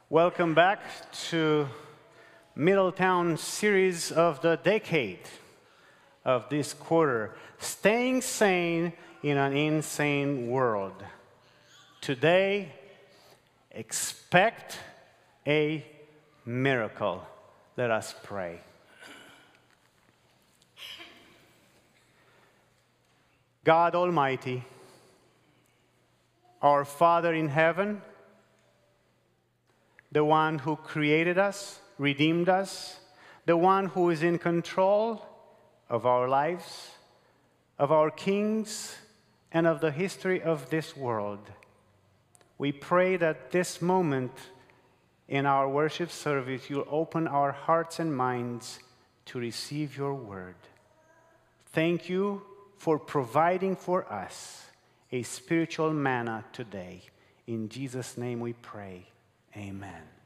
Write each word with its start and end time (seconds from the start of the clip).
Welcome 0.10 0.54
back 0.54 0.80
to 1.32 1.68
Middletown 2.56 3.36
series 3.36 4.10
of 4.10 4.42
the 4.42 4.56
decade 4.56 5.28
of 6.24 6.48
this 6.48 6.74
quarter, 6.74 7.36
staying 7.60 8.22
sane 8.22 8.94
in 9.22 9.36
an 9.36 9.52
insane 9.52 10.48
world. 10.48 10.94
Today, 12.00 12.72
expect 13.70 14.80
a 15.46 15.86
miracle. 16.46 17.28
Let 17.76 17.92
us 17.92 18.16
pray. 18.24 18.62
God 23.66 23.94
Almighty, 23.94 24.64
our 26.62 26.86
Father 26.86 27.34
in 27.34 27.50
heaven, 27.50 28.02
the 30.12 30.24
one 30.24 30.60
who 30.60 30.76
created 30.76 31.38
us, 31.38 31.80
redeemed 31.98 32.50
us, 32.50 33.00
the 33.46 33.58
one 33.58 33.88
who 33.88 34.10
is 34.10 34.24
in 34.24 34.38
control 34.38 35.26
of 35.90 36.06
our 36.06 36.28
lives, 36.28 36.92
of 37.80 37.92
our 37.92 38.12
kings, 38.12 38.96
and 39.52 39.66
of 39.66 39.82
the 39.82 39.92
history 39.92 40.42
of 40.42 40.70
this 40.70 40.96
world. 40.96 41.40
We 42.58 42.72
pray 42.72 43.18
that 43.18 43.52
this 43.52 43.82
moment 43.82 44.32
in 45.28 45.46
our 45.46 45.70
worship 45.70 46.10
service, 46.10 46.70
you'll 46.70 46.88
open 46.90 47.28
our 47.28 47.52
hearts 47.52 48.00
and 48.00 48.16
minds 48.16 48.80
to 49.26 49.40
receive 49.40 49.98
your 49.98 50.14
word. 50.14 50.56
Thank 51.68 52.10
you 52.10 52.42
for 52.78 52.98
providing 52.98 53.76
for 53.76 54.12
us 54.12 54.64
a 55.12 55.24
spiritual 55.24 55.94
manna 55.94 56.46
today. 56.54 57.02
In 57.46 57.70
Jesus' 57.70 58.18
name 58.18 58.40
we 58.40 58.54
pray. 58.54 59.08
Amen. 59.58 60.17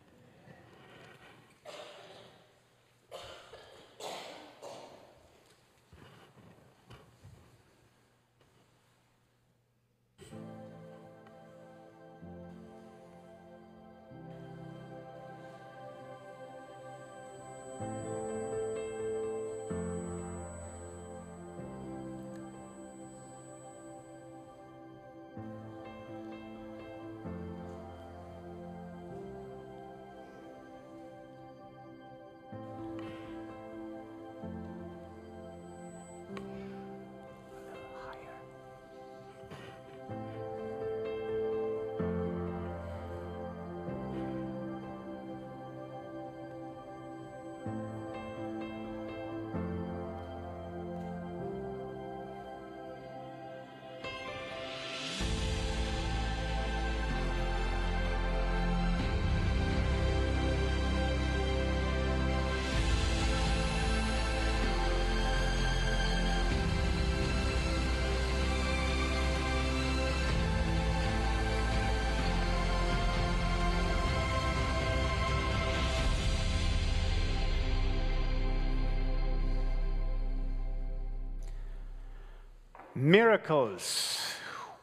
Miracles. 83.02 84.20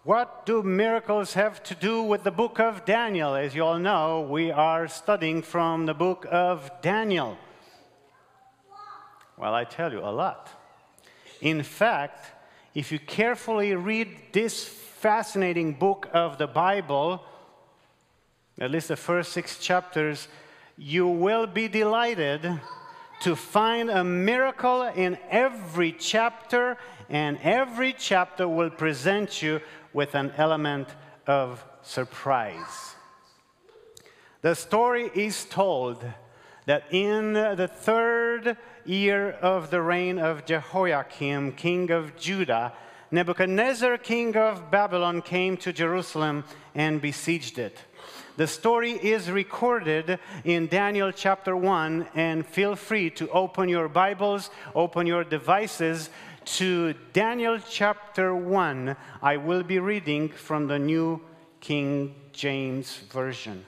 What 0.03 0.45
do 0.45 0.65
miracles 0.65 1.34
have 1.34 1.62
to 1.62 1.75
do 1.77 2.03
with 2.03 2.25
the 2.25 2.33
book 2.33 2.59
of 2.59 2.84
Daniel? 2.84 3.37
As 3.37 3.55
you 3.55 3.65
all 3.65 3.79
know, 3.79 4.23
we 4.29 4.51
are 4.51 4.89
studying 4.89 5.41
from 5.41 5.87
the 5.87 5.95
book 5.95 6.27
of 6.29 6.69
Daniel. 6.83 7.39
Well, 9.37 9.55
I 9.55 9.62
tell 9.62 9.93
you, 9.93 10.01
a 10.01 10.11
lot. 10.11 10.49
In 11.41 11.62
fact, 11.62 12.27
if 12.75 12.91
you 12.91 12.99
carefully 12.99 13.77
read 13.77 14.09
this 14.33 14.65
fascinating 14.65 15.75
book 15.75 16.09
of 16.12 16.39
the 16.39 16.49
Bible, 16.49 17.23
at 18.59 18.73
least 18.73 18.89
the 18.89 18.97
first 18.97 19.31
six 19.31 19.59
chapters, 19.59 20.27
you 20.77 21.06
will 21.06 21.47
be 21.47 21.69
delighted 21.69 22.61
to 23.21 23.34
find 23.34 23.91
a 23.91 24.05
miracle 24.05 24.83
in 24.83 25.19
every 25.31 25.93
chapter 25.93 26.77
and 27.09 27.39
every 27.43 27.93
chapter 27.93 28.49
will 28.49 28.71
present 28.71 29.43
you 29.43 29.61
with 29.93 30.15
an 30.15 30.33
element 30.37 30.89
of 31.27 31.65
surprise. 31.83 32.95
The 34.43 34.55
story 34.55 35.11
is 35.15 35.45
told 35.47 36.05
that 36.67 36.84
in 36.93 37.33
the 37.33 37.69
third 37.73 38.56
year 38.84 39.31
of 39.31 39.71
the 39.71 39.83
reign 39.83 40.19
of 40.19 40.45
Jehoiakim, 40.45 41.53
king 41.53 41.91
of 41.91 42.17
Judah, 42.17 42.73
Nebuchadnezzar, 43.11 43.97
king 43.99 44.37
of 44.37 44.71
Babylon, 44.71 45.23
came 45.23 45.56
to 45.59 45.73
Jerusalem 45.73 46.45
and 46.75 47.00
besieged 47.00 47.59
it. 47.59 47.79
The 48.38 48.46
story 48.46 48.93
is 48.93 49.32
recorded 49.32 50.20
in 50.44 50.69
Daniel 50.69 51.11
chapter 51.11 51.56
1, 51.56 52.06
and 52.14 52.46
feel 52.46 52.76
free 52.76 53.11
to 53.19 53.29
open 53.31 53.69
your 53.69 53.88
Bibles, 53.88 54.50
open 54.76 55.08
your 55.08 55.25
devices 55.25 56.08
to 56.44 56.94
Daniel 57.12 57.58
chapter 57.58 58.32
1, 58.32 58.94
I 59.20 59.38
will 59.38 59.64
be 59.64 59.81
reading 59.81 60.29
from 60.29 60.69
the 60.69 60.79
New 60.79 61.20
King 61.58 62.14
James 62.32 62.99
Version. 63.11 63.64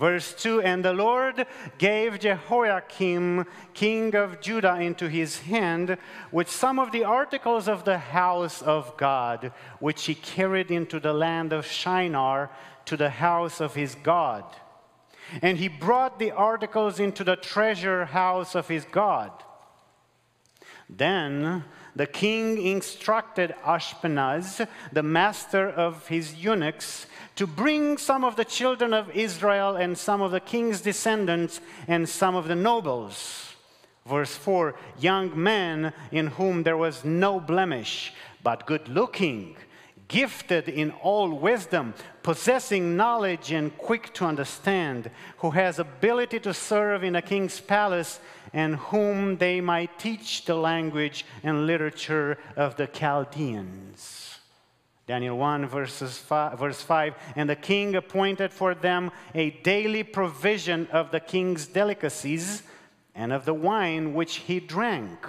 Verse 0.00 0.32
2 0.32 0.62
And 0.62 0.82
the 0.82 0.94
Lord 0.94 1.46
gave 1.76 2.20
Jehoiakim, 2.20 3.44
king 3.74 4.14
of 4.14 4.40
Judah, 4.40 4.80
into 4.80 5.10
his 5.10 5.40
hand 5.40 5.98
with 6.32 6.50
some 6.50 6.78
of 6.78 6.90
the 6.90 7.04
articles 7.04 7.68
of 7.68 7.84
the 7.84 7.98
house 7.98 8.62
of 8.62 8.96
God, 8.96 9.52
which 9.78 10.06
he 10.06 10.14
carried 10.14 10.70
into 10.70 10.98
the 11.00 11.12
land 11.12 11.52
of 11.52 11.66
Shinar 11.66 12.50
to 12.86 12.96
the 12.96 13.10
house 13.10 13.60
of 13.60 13.74
his 13.74 13.94
God. 13.94 14.44
And 15.42 15.58
he 15.58 15.68
brought 15.68 16.18
the 16.18 16.32
articles 16.32 16.98
into 16.98 17.24
the 17.24 17.36
treasure 17.36 18.06
house 18.06 18.54
of 18.54 18.68
his 18.68 18.84
God. 18.84 19.30
Then 20.88 21.64
the 21.94 22.06
king 22.06 22.60
instructed 22.60 23.54
Ashpenaz, 23.64 24.66
the 24.92 25.02
master 25.02 25.68
of 25.68 26.06
his 26.08 26.34
eunuchs, 26.34 27.06
to 27.36 27.46
bring 27.46 27.96
some 27.96 28.24
of 28.24 28.36
the 28.36 28.44
children 28.44 28.92
of 28.92 29.10
Israel 29.10 29.76
and 29.76 29.96
some 29.96 30.20
of 30.20 30.30
the 30.30 30.40
king's 30.40 30.80
descendants 30.80 31.60
and 31.86 32.08
some 32.08 32.34
of 32.34 32.48
the 32.48 32.56
nobles. 32.56 33.54
Verse 34.06 34.34
4 34.34 34.74
Young 34.98 35.40
men 35.40 35.92
in 36.10 36.28
whom 36.28 36.62
there 36.62 36.76
was 36.76 37.04
no 37.04 37.38
blemish, 37.38 38.12
but 38.42 38.66
good 38.66 38.88
looking, 38.88 39.56
gifted 40.10 40.68
in 40.68 40.90
all 41.02 41.32
wisdom, 41.32 41.94
possessing 42.22 42.96
knowledge 42.96 43.52
and 43.52 43.76
quick 43.78 44.12
to 44.12 44.26
understand, 44.26 45.08
who 45.38 45.50
has 45.52 45.78
ability 45.78 46.40
to 46.40 46.52
serve 46.52 47.04
in 47.04 47.16
a 47.16 47.22
king's 47.22 47.60
palace, 47.60 48.20
and 48.52 48.74
whom 48.76 49.36
they 49.36 49.60
might 49.60 49.98
teach 49.98 50.44
the 50.44 50.54
language 50.54 51.24
and 51.44 51.66
literature 51.66 52.36
of 52.56 52.76
the 52.76 52.88
Chaldeans. 52.88 54.40
Daniel 55.06 55.38
1, 55.38 55.66
verses 55.66 56.18
five, 56.18 56.58
verse 56.58 56.82
5 56.82 57.14
And 57.36 57.48
the 57.48 57.56
king 57.56 57.94
appointed 57.94 58.52
for 58.52 58.74
them 58.74 59.10
a 59.34 59.50
daily 59.50 60.02
provision 60.02 60.88
of 60.92 61.12
the 61.12 61.20
king's 61.20 61.66
delicacies 61.66 62.62
and 63.14 63.32
of 63.32 63.44
the 63.44 63.54
wine 63.54 64.14
which 64.14 64.36
he 64.36 64.58
drank 64.58 65.26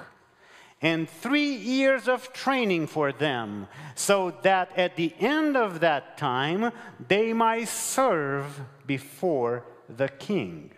and 0.81 1.07
three 1.07 1.53
years 1.53 2.07
of 2.07 2.33
training 2.33 2.87
for 2.87 3.11
them, 3.11 3.67
so 3.93 4.31
that 4.41 4.75
at 4.75 4.95
the 4.95 5.13
end 5.19 5.55
of 5.55 5.79
that 5.81 6.17
time 6.17 6.71
they 7.07 7.33
might 7.33 7.67
serve 7.67 8.61
before 8.87 9.63
the 9.87 10.09
king. 10.09 10.71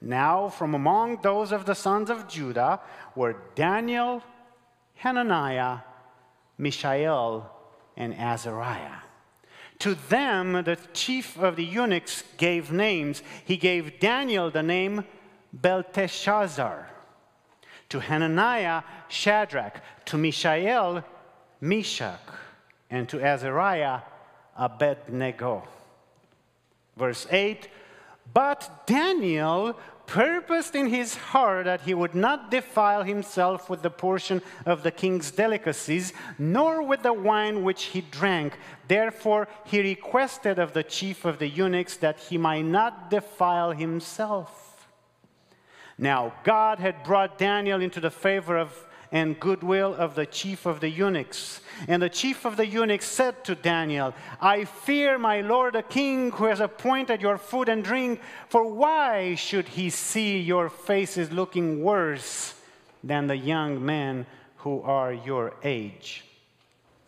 Now, 0.00 0.48
from 0.48 0.74
among 0.74 1.22
those 1.22 1.52
of 1.52 1.64
the 1.64 1.74
sons 1.74 2.10
of 2.10 2.26
Judah 2.26 2.80
were 3.14 3.36
Daniel, 3.54 4.22
Hananiah, 4.94 5.78
Mishael, 6.58 7.48
and 7.96 8.12
Azariah. 8.14 8.98
To 9.78 9.94
them, 9.94 10.64
the 10.64 10.78
chief 10.92 11.38
of 11.38 11.54
the 11.54 11.64
eunuchs 11.64 12.24
gave 12.36 12.72
names. 12.72 13.22
He 13.44 13.56
gave 13.56 14.00
Daniel 14.00 14.50
the 14.50 14.62
name 14.62 15.04
Belteshazzar 15.52 16.88
to 17.88 18.00
Hananiah, 18.00 18.82
Shadrach, 19.08 19.80
to 20.06 20.18
Mishael, 20.18 21.04
Meshach, 21.60 22.20
and 22.90 23.08
to 23.08 23.20
Azariah, 23.20 24.00
Abednego. 24.56 25.66
Verse 26.96 27.26
8 27.30 27.68
But 28.32 28.86
Daniel 28.86 29.78
purposed 30.06 30.74
in 30.74 30.88
his 30.88 31.14
heart 31.14 31.64
that 31.64 31.80
he 31.82 31.94
would 31.94 32.14
not 32.14 32.50
defile 32.50 33.02
himself 33.02 33.70
with 33.70 33.82
the 33.82 33.90
portion 33.90 34.42
of 34.66 34.82
the 34.82 34.90
king's 34.90 35.30
delicacies, 35.30 36.12
nor 36.38 36.82
with 36.82 37.02
the 37.02 37.12
wine 37.12 37.62
which 37.64 37.84
he 37.84 38.00
drank. 38.00 38.58
Therefore, 38.88 39.48
he 39.64 39.80
requested 39.80 40.58
of 40.58 40.74
the 40.74 40.82
chief 40.82 41.24
of 41.24 41.38
the 41.38 41.48
eunuchs 41.48 41.96
that 41.96 42.18
he 42.18 42.36
might 42.36 42.66
not 42.66 43.10
defile 43.10 43.72
himself. 43.72 44.61
Now, 45.98 46.32
God 46.44 46.78
had 46.78 47.04
brought 47.04 47.38
Daniel 47.38 47.80
into 47.80 48.00
the 48.00 48.10
favor 48.10 48.56
of 48.56 48.86
and 49.12 49.38
goodwill 49.38 49.94
of 49.94 50.14
the 50.14 50.24
chief 50.24 50.64
of 50.64 50.80
the 50.80 50.88
eunuchs. 50.88 51.60
And 51.86 52.02
the 52.02 52.08
chief 52.08 52.46
of 52.46 52.56
the 52.56 52.66
eunuchs 52.66 53.04
said 53.04 53.44
to 53.44 53.54
Daniel, 53.54 54.14
I 54.40 54.64
fear 54.64 55.18
my 55.18 55.42
lord 55.42 55.74
the 55.74 55.82
king 55.82 56.30
who 56.30 56.46
has 56.46 56.60
appointed 56.60 57.20
your 57.20 57.36
food 57.36 57.68
and 57.68 57.84
drink, 57.84 58.20
for 58.48 58.64
why 58.64 59.34
should 59.34 59.68
he 59.68 59.90
see 59.90 60.38
your 60.38 60.70
faces 60.70 61.30
looking 61.30 61.82
worse 61.82 62.54
than 63.04 63.26
the 63.26 63.36
young 63.36 63.84
men 63.84 64.24
who 64.56 64.80
are 64.80 65.12
your 65.12 65.54
age? 65.62 66.24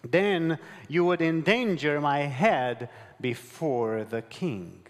Then 0.03 0.59
you 0.89 1.07
would 1.07 1.23
endanger 1.23 2.03
my 2.03 2.21
head 2.21 2.91
before 3.19 4.05
the 4.05 4.21
king. 4.21 4.84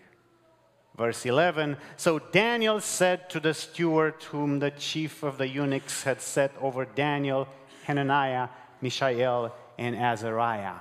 Verse 0.97 1.27
11 1.27 1.77
So 1.97 2.19
Daniel 2.19 2.81
said 2.81 3.29
to 3.31 3.41
the 3.41 3.55
steward, 3.55 4.23
whom 4.25 4.59
the 4.59 4.71
chief 4.71 5.23
of 5.23 5.39
the 5.39 5.49
eunuchs 5.49 6.05
had 6.05 6.21
set 6.21 6.53
over 6.61 6.85
Daniel, 6.85 7.49
Hananiah, 7.85 8.49
Mishael, 8.81 9.55
and 9.79 9.97
Azariah. 9.97 10.81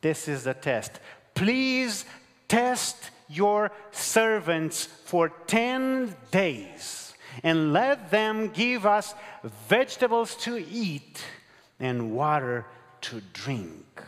This 0.00 0.28
is 0.28 0.44
the 0.44 0.54
test. 0.54 1.00
Please 1.34 2.04
test 2.48 3.10
your 3.28 3.70
servants 3.92 4.84
for 4.84 5.28
10 5.46 6.16
days 6.30 7.14
and 7.42 7.72
let 7.72 8.10
them 8.10 8.48
give 8.48 8.86
us 8.86 9.14
vegetables 9.68 10.34
to 10.36 10.58
eat 10.58 11.22
and 11.78 12.12
water 12.12 12.66
to 13.02 13.20
drink. 13.32 14.02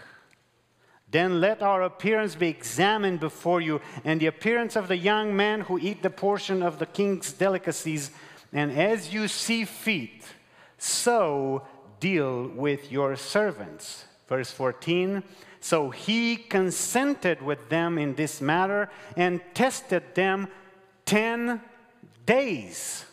Then 1.13 1.43
let 1.43 1.63
our 1.63 1.83
appearance 1.83 2.35
be 2.35 2.49
examined 2.49 3.21
before 3.21 3.61
you, 3.61 3.83
and 4.03 4.19
the 4.19 4.27
appearance 4.27 4.77
of 4.77 4.89
the 4.89 4.97
young 4.97 5.37
men 5.37 5.61
who 5.61 5.79
eat 5.79 6.03
the 6.03 6.11
portion 6.11 6.63
of 6.63 6.79
the 6.79 6.87
king's 6.87 7.33
delicacies. 7.33 8.11
And 8.51 8.73
as 8.73 9.13
you 9.13 9.29
see 9.29 9.67
fit, 9.67 10.25
so 10.79 11.67
deal 12.01 12.49
with 12.49 12.91
your 12.91 13.15
servants. 13.17 14.07
Verse 14.27 14.51
14 14.51 15.23
So 15.61 15.91
he 15.91 16.37
consented 16.37 17.43
with 17.43 17.69
them 17.69 17.99
in 17.99 18.15
this 18.15 18.41
matter 18.41 18.89
and 19.15 19.43
tested 19.53 20.15
them 20.15 20.49
10 21.05 21.61
days. 22.25 23.05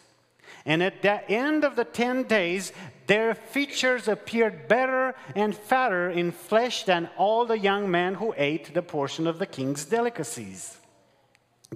And 0.66 0.82
at 0.82 1.02
the 1.02 1.30
end 1.30 1.66
of 1.66 1.76
the 1.76 1.84
10 1.84 2.24
days, 2.24 2.72
their 3.10 3.34
features 3.34 4.08
appeared 4.08 4.68
better 4.68 5.16
and 5.36 5.56
fatter 5.56 6.12
in 6.12 6.32
flesh 6.32 6.84
than 6.84 7.10
all 7.18 7.44
the 7.44 7.58
young 7.58 7.90
men 7.90 8.14
who 8.14 8.36
ate 8.38 8.72
the 8.76 8.84
portion 8.84 9.26
of 9.26 9.40
the 9.40 9.48
king's 9.48 9.84
delicacies. 9.84 10.78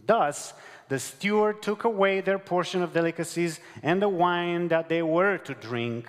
Thus, 0.06 0.54
the 0.90 1.00
steward 1.00 1.64
took 1.64 1.86
away 1.86 2.22
their 2.22 2.38
portion 2.38 2.84
of 2.84 2.94
delicacies 2.94 3.60
and 3.82 4.00
the 4.00 4.10
wine 4.10 4.68
that 4.68 4.90
they 4.90 5.02
were 5.02 5.40
to 5.40 5.56
drink 5.56 6.08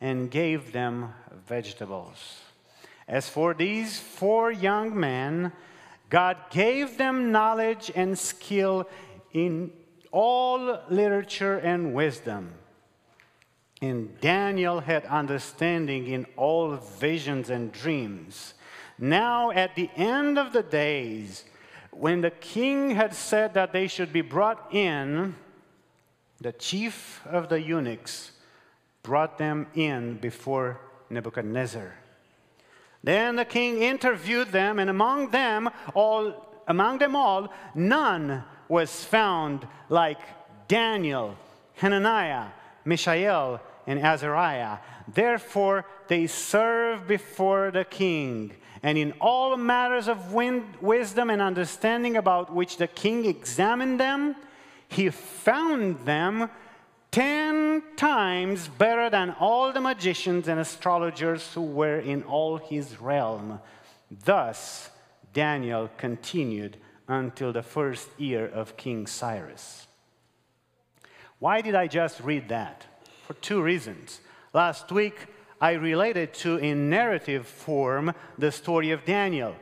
and 0.00 0.28
gave 0.28 0.72
them 0.72 1.14
vegetables. 1.46 2.40
As 3.06 3.28
for 3.28 3.54
these 3.54 4.00
four 4.00 4.50
young 4.50 4.98
men, 4.98 5.52
God 6.10 6.36
gave 6.50 6.98
them 6.98 7.30
knowledge 7.30 7.92
and 7.94 8.18
skill 8.18 8.88
in 9.32 9.70
all 10.10 10.80
literature 10.90 11.58
and 11.58 11.94
wisdom. 11.94 12.54
And 13.84 14.18
Daniel 14.18 14.80
had 14.80 15.04
understanding 15.04 16.06
in 16.06 16.24
all 16.38 16.76
visions 16.76 17.50
and 17.50 17.70
dreams. 17.70 18.54
Now, 18.98 19.50
at 19.50 19.74
the 19.74 19.90
end 19.94 20.38
of 20.38 20.54
the 20.54 20.62
days, 20.62 21.44
when 21.90 22.22
the 22.22 22.30
king 22.30 22.92
had 22.92 23.14
said 23.14 23.52
that 23.52 23.74
they 23.74 23.86
should 23.86 24.10
be 24.10 24.22
brought 24.22 24.72
in, 24.72 25.34
the 26.40 26.52
chief 26.52 27.20
of 27.26 27.50
the 27.50 27.60
eunuchs 27.60 28.32
brought 29.02 29.36
them 29.36 29.66
in 29.74 30.14
before 30.14 30.80
Nebuchadnezzar. 31.10 31.92
Then 33.02 33.36
the 33.36 33.44
king 33.44 33.82
interviewed 33.82 34.48
them, 34.50 34.78
and 34.78 34.88
among 34.88 35.28
them 35.28 35.68
all, 35.92 36.62
among 36.66 37.00
them 37.00 37.14
all, 37.14 37.52
none 37.74 38.44
was 38.66 39.04
found 39.04 39.68
like 39.90 40.20
Daniel, 40.68 41.36
Hananiah, 41.74 42.46
Mishael, 42.86 43.60
and 43.86 44.00
Azariah. 44.00 44.78
Therefore, 45.06 45.84
they 46.08 46.26
serve 46.26 47.06
before 47.06 47.70
the 47.70 47.84
king. 47.84 48.52
And 48.82 48.98
in 48.98 49.12
all 49.20 49.56
matters 49.56 50.08
of 50.08 50.32
wisdom 50.32 51.30
and 51.30 51.40
understanding 51.40 52.16
about 52.16 52.52
which 52.52 52.76
the 52.76 52.86
king 52.86 53.24
examined 53.24 53.98
them, 53.98 54.36
he 54.88 55.10
found 55.10 56.04
them 56.04 56.50
ten 57.10 57.82
times 57.96 58.68
better 58.68 59.08
than 59.08 59.30
all 59.40 59.72
the 59.72 59.80
magicians 59.80 60.48
and 60.48 60.60
astrologers 60.60 61.54
who 61.54 61.62
were 61.62 61.98
in 61.98 62.22
all 62.24 62.56
his 62.56 63.00
realm. 63.00 63.60
Thus, 64.24 64.90
Daniel 65.32 65.90
continued 65.96 66.76
until 67.08 67.52
the 67.52 67.62
first 67.62 68.08
year 68.18 68.46
of 68.46 68.76
King 68.76 69.06
Cyrus. 69.06 69.86
Why 71.38 71.60
did 71.60 71.74
I 71.74 71.86
just 71.86 72.20
read 72.20 72.48
that? 72.48 72.84
For 73.26 73.34
two 73.34 73.62
reasons. 73.62 74.20
Last 74.52 74.92
week, 74.92 75.26
I 75.60 75.72
related 75.72 76.34
to 76.34 76.56
in 76.56 76.90
narrative 76.90 77.46
form 77.46 78.14
the 78.38 78.52
story 78.52 78.90
of 78.90 79.04
Daniel. 79.04 79.56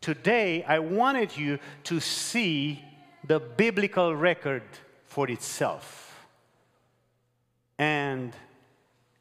Today, 0.00 0.62
I 0.64 0.78
wanted 0.78 1.36
you 1.36 1.58
to 1.84 2.00
see 2.00 2.84
the 3.24 3.40
biblical 3.40 4.14
record 4.14 4.62
for 5.06 5.30
itself. 5.30 6.26
And 7.78 8.34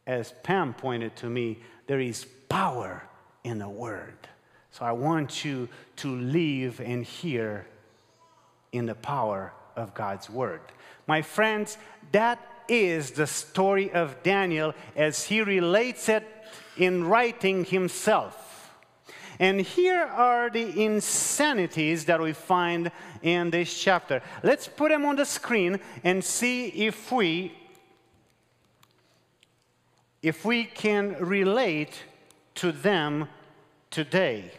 as 0.06 0.34
Pam 0.44 0.74
pointed 0.74 1.16
to 1.18 1.30
me, 1.30 1.60
there 1.88 2.00
is 2.00 2.26
power 2.50 3.04
in 3.44 3.60
the 3.60 3.70
word. 3.70 4.18
So 4.72 4.86
I 4.86 4.92
want 4.92 5.46
you 5.46 5.70
to 5.98 6.16
live 6.16 6.80
and 6.80 7.04
hear 7.04 7.68
in 8.72 8.86
the 8.86 8.96
power 8.96 9.54
of 9.76 9.94
God's 9.94 10.30
word. 10.30 10.62
My 11.08 11.22
friends, 11.22 11.78
that 12.12 12.40
is 12.72 13.12
the 13.12 13.28
story 13.28 13.92
of 13.92 14.24
Daniel 14.24 14.74
as 14.96 15.26
he 15.26 15.42
relates 15.42 16.08
it 16.08 16.26
in 16.78 17.04
writing 17.04 17.66
himself. 17.66 18.72
And 19.40 19.60
here 19.60 20.04
are 20.04 20.50
the 20.50 20.84
insanities 20.84 22.06
that 22.06 22.22
we 22.22 22.32
find 22.32 22.92
in 23.22 23.50
this 23.50 23.78
chapter. 23.78 24.22
Let's 24.42 24.68
put 24.68 24.90
them 24.90 25.04
on 25.06 25.18
the 25.18 25.26
screen 25.26 25.80
and 26.04 26.24
see 26.24 26.68
if 26.68 27.12
we 27.12 27.58
if 30.22 30.46
we 30.46 30.66
can 30.66 31.16
relate 31.20 32.04
to 32.54 32.72
them 32.72 33.28
today. 33.90 34.52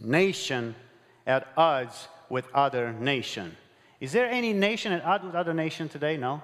Nation 0.00 0.74
at 1.26 1.48
odds 1.56 2.08
with 2.28 2.46
other 2.54 2.92
nation. 2.92 3.56
Is 4.00 4.12
there 4.12 4.30
any 4.30 4.52
nation 4.52 4.92
at 4.92 5.04
odds 5.04 5.24
with 5.24 5.34
other 5.34 5.52
nation 5.52 5.88
today? 5.88 6.16
No. 6.16 6.42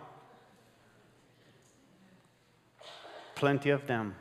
Plenty 3.35 3.71
of 3.71 3.87
them. 3.87 4.15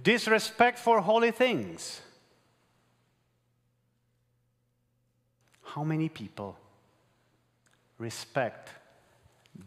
Disrespect 0.00 0.78
for 0.78 1.00
holy 1.00 1.30
things. 1.30 2.00
How 5.62 5.84
many 5.84 6.08
people 6.08 6.56
respect 7.98 8.70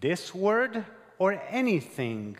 this 0.01 0.35
word 0.35 0.85
or 1.17 1.41
anything 1.49 2.37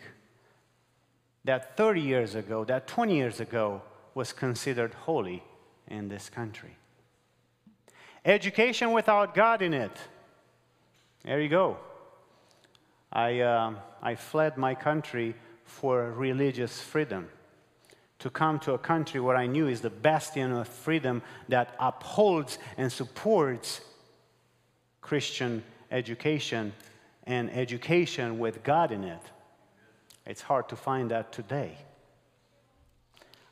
that 1.44 1.76
30 1.76 2.00
years 2.00 2.34
ago, 2.34 2.64
that 2.64 2.86
20 2.86 3.16
years 3.16 3.40
ago 3.40 3.82
was 4.14 4.32
considered 4.32 4.92
holy 4.94 5.42
in 5.88 6.08
this 6.08 6.28
country? 6.28 6.76
Education 8.24 8.92
without 8.92 9.34
God 9.34 9.60
in 9.60 9.74
it. 9.74 9.96
There 11.24 11.40
you 11.40 11.48
go. 11.48 11.76
I, 13.12 13.40
uh, 13.40 13.74
I 14.02 14.14
fled 14.14 14.56
my 14.56 14.74
country 14.74 15.34
for 15.64 16.12
religious 16.12 16.80
freedom. 16.80 17.28
To 18.20 18.30
come 18.30 18.58
to 18.60 18.72
a 18.72 18.78
country 18.78 19.20
where 19.20 19.36
I 19.36 19.46
knew 19.46 19.68
is 19.68 19.82
the 19.82 19.90
bastion 19.90 20.52
of 20.52 20.68
freedom 20.68 21.22
that 21.48 21.74
upholds 21.78 22.58
and 22.78 22.90
supports 22.90 23.82
Christian 25.02 25.62
education 25.90 26.72
and 27.24 27.50
education 27.50 28.38
with 28.38 28.62
God 28.62 28.92
in 28.92 29.04
it. 29.04 29.20
It's 30.26 30.40
hard 30.40 30.68
to 30.70 30.76
find 30.76 31.10
that 31.10 31.32
today. 31.32 31.76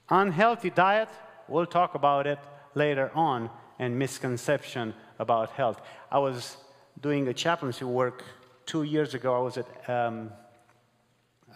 Unhealthy 0.08 0.70
diet, 0.70 1.08
we'll 1.48 1.66
talk 1.66 1.94
about 1.94 2.26
it 2.26 2.38
later 2.74 3.10
on, 3.14 3.50
and 3.78 3.98
misconception 3.98 4.94
about 5.18 5.50
health. 5.50 5.80
I 6.10 6.18
was 6.18 6.56
doing 7.00 7.28
a 7.28 7.34
chaplaincy 7.34 7.84
work 7.84 8.24
two 8.66 8.82
years 8.82 9.14
ago. 9.14 9.34
I 9.34 9.40
was 9.40 9.56
at, 9.58 9.90
um, 9.90 10.30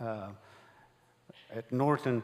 uh, 0.01 0.29
at 1.55 1.71
Norton, 1.73 2.23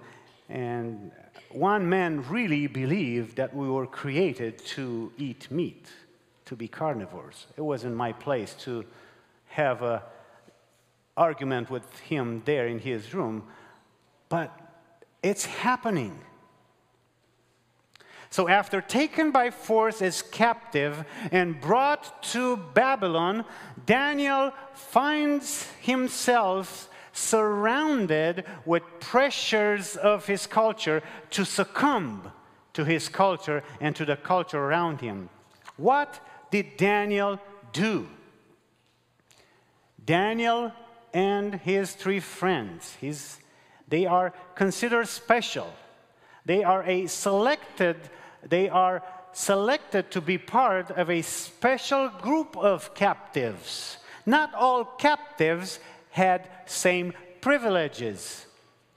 and 0.48 1.12
one 1.50 1.88
man 1.88 2.24
really 2.28 2.66
believed 2.66 3.36
that 3.36 3.54
we 3.54 3.68
were 3.68 3.86
created 3.86 4.58
to 4.58 5.12
eat 5.18 5.50
meat 5.50 5.88
to 6.46 6.56
be 6.56 6.68
carnivores. 6.68 7.46
It 7.56 7.62
wasn't 7.62 7.96
my 7.96 8.12
place 8.12 8.54
to 8.60 8.84
have 9.46 9.82
an 9.82 10.00
argument 11.16 11.70
with 11.70 11.98
him 12.00 12.42
there 12.44 12.66
in 12.66 12.78
his 12.78 13.14
room, 13.14 13.44
but 14.28 14.50
it's 15.22 15.44
happening. 15.44 16.18
So, 18.32 18.48
after 18.48 18.80
taken 18.80 19.30
by 19.30 19.50
force 19.50 20.00
as 20.00 20.22
captive 20.22 21.04
and 21.30 21.60
brought 21.60 22.22
to 22.32 22.56
Babylon, 22.56 23.44
Daniel 23.84 24.54
finds 24.72 25.70
himself 25.82 26.88
surrounded 27.12 28.46
with 28.64 28.84
pressures 29.00 29.96
of 29.96 30.26
his 30.26 30.46
culture 30.46 31.02
to 31.28 31.44
succumb 31.44 32.32
to 32.72 32.86
his 32.86 33.10
culture 33.10 33.62
and 33.82 33.94
to 33.96 34.06
the 34.06 34.16
culture 34.16 34.58
around 34.58 35.02
him. 35.02 35.28
What 35.76 36.18
did 36.50 36.78
Daniel 36.78 37.38
do? 37.74 38.08
Daniel 40.02 40.72
and 41.12 41.56
his 41.56 41.92
three 41.92 42.20
friends, 42.20 42.96
his, 42.98 43.36
they 43.88 44.06
are 44.06 44.32
considered 44.54 45.08
special. 45.08 45.70
They 46.44 46.64
are 46.64 46.82
a 46.84 47.06
selected, 47.06 47.96
they 48.48 48.68
are 48.68 49.02
selected 49.32 50.10
to 50.10 50.20
be 50.20 50.38
part 50.38 50.90
of 50.90 51.10
a 51.10 51.22
special 51.22 52.08
group 52.08 52.56
of 52.56 52.94
captives. 52.94 53.96
Not 54.26 54.54
all 54.54 54.84
captives 54.84 55.78
had 56.10 56.48
same 56.66 57.12
privileges 57.40 58.46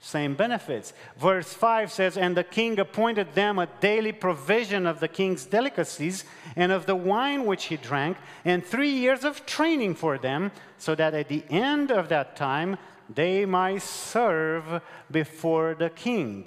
same 0.06 0.34
benefits. 0.34 0.92
Verse 1.18 1.52
5 1.52 1.90
says, 1.90 2.16
And 2.16 2.36
the 2.36 2.44
king 2.44 2.78
appointed 2.78 3.34
them 3.34 3.58
a 3.58 3.68
daily 3.80 4.12
provision 4.12 4.86
of 4.86 5.00
the 5.00 5.08
king's 5.08 5.44
delicacies 5.44 6.24
and 6.54 6.70
of 6.70 6.86
the 6.86 6.94
wine 6.94 7.44
which 7.44 7.64
he 7.64 7.76
drank, 7.76 8.16
and 8.44 8.64
three 8.64 8.90
years 8.90 9.24
of 9.24 9.44
training 9.46 9.96
for 9.96 10.16
them, 10.16 10.52
so 10.78 10.94
that 10.94 11.14
at 11.14 11.28
the 11.28 11.44
end 11.50 11.90
of 11.90 12.08
that 12.08 12.36
time 12.36 12.78
they 13.12 13.44
might 13.44 13.82
serve 13.82 14.80
before 15.10 15.74
the 15.74 15.90
king. 15.90 16.46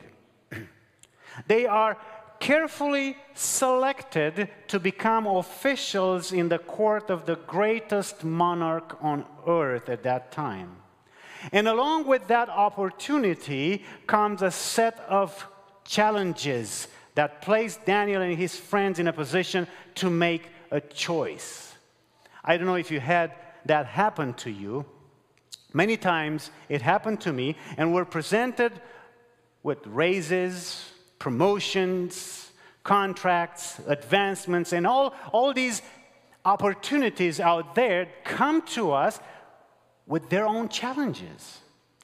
they 1.48 1.65
are 1.65 1.98
carefully 2.39 3.17
selected 3.34 4.50
to 4.67 4.79
become 4.79 5.27
officials 5.27 6.31
in 6.31 6.50
the 6.50 6.58
court 6.60 7.10
of 7.10 7.25
the 7.25 7.36
greatest 7.36 8.24
monarch 8.24 8.98
on 9.01 9.25
earth 9.48 9.89
at 9.89 10.03
that 10.03 10.31
time. 10.31 10.77
And 11.51 11.67
along 11.67 12.08
with 12.08 12.27
that 12.27 12.50
opportunity 12.50 13.84
comes 14.08 14.41
a 14.41 14.51
set 14.51 15.00
of 15.08 15.48
challenges 15.86 16.88
that 17.15 17.41
place 17.41 17.77
Daniel 17.86 18.22
and 18.22 18.38
his 18.38 18.55
friends 18.55 19.00
in 19.00 19.08
a 19.08 19.13
position 19.13 19.67
to 19.96 20.10
make 20.10 20.48
a 20.72 20.79
choice. 20.79 21.74
I 22.43 22.58
don't 22.58 22.67
know 22.67 22.75
if 22.75 22.91
you 22.91 23.00
had 23.00 23.34
that 23.65 23.86
happen 23.86 24.34
to 24.36 24.50
you. 24.50 24.86
Many 25.74 25.98
times 25.98 26.51
it 26.69 26.81
happened 26.81 27.22
to 27.22 27.34
me, 27.34 27.55
and 27.77 27.93
we're 27.93 28.05
presented 28.05 28.72
with 29.63 29.86
raises, 29.86 30.91
promotions, 31.20 32.52
contracts, 32.84 33.80
advancements, 33.88 34.74
and 34.74 34.88
all, 34.88 35.14
all 35.32 35.54
these 35.54 35.82
opportunities 36.46 37.40
out 37.40 37.76
there 37.76 38.08
come 38.24 38.62
to 38.64 38.92
us 38.92 39.20
with 40.08 40.30
their 40.30 40.48
own 40.48 40.70
challenges, 40.70 41.60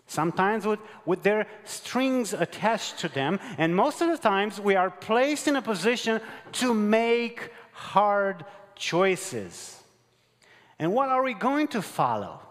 sometimes 0.05 0.65
with, 0.65 0.79
with 1.05 1.23
their 1.23 1.47
strings 1.63 2.33
attached 2.33 2.99
to 2.99 3.07
them. 3.07 3.39
And 3.57 3.75
most 3.75 4.01
of 4.01 4.09
the 4.09 4.17
times, 4.17 4.59
we 4.59 4.75
are 4.75 4.91
placed 4.91 5.47
in 5.47 5.55
a 5.55 5.61
position 5.61 6.21
to 6.53 6.73
make 6.73 7.49
hard 7.71 8.45
choices. 8.75 9.81
And 10.77 10.93
what 10.93 11.09
are 11.09 11.23
we 11.23 11.33
going 11.33 11.69
to 11.69 11.81
follow? 11.81 12.44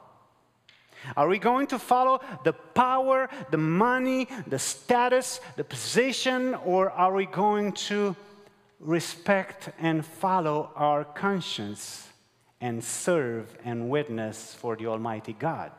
Are 1.17 1.29
we 1.29 1.39
going 1.39 1.67
to 1.69 1.79
follow 1.79 2.21
the 2.45 2.53
power, 2.53 3.29
the 3.51 3.59
money, 3.59 4.29
the 4.47 4.59
status, 4.59 5.41
the 5.57 5.65
position, 5.65 6.55
or 6.55 6.91
are 6.91 7.13
we 7.13 7.27
going 7.27 7.73
to 7.89 8.17
respect 8.85 9.71
and 9.79 10.05
follow 10.05 10.71
our 10.77 11.05
conscience 11.05 12.09
and 12.61 12.83
serve 12.83 13.57
and 13.65 13.91
witness 13.91 14.55
for 14.55 14.77
the 14.77 14.87
Almighty 14.87 15.33
God. 15.33 15.73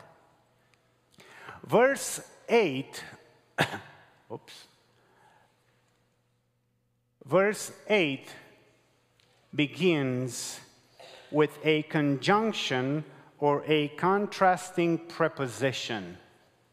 Verse 1.64 2.20
8, 2.48 3.02
oops. 4.32 4.64
Verse 7.24 7.72
8 7.88 8.28
begins 9.54 10.60
with 11.30 11.58
a 11.64 11.82
conjunction 11.82 13.04
or 13.38 13.62
a 13.66 13.88
contrasting 13.88 14.98
preposition, 14.98 16.16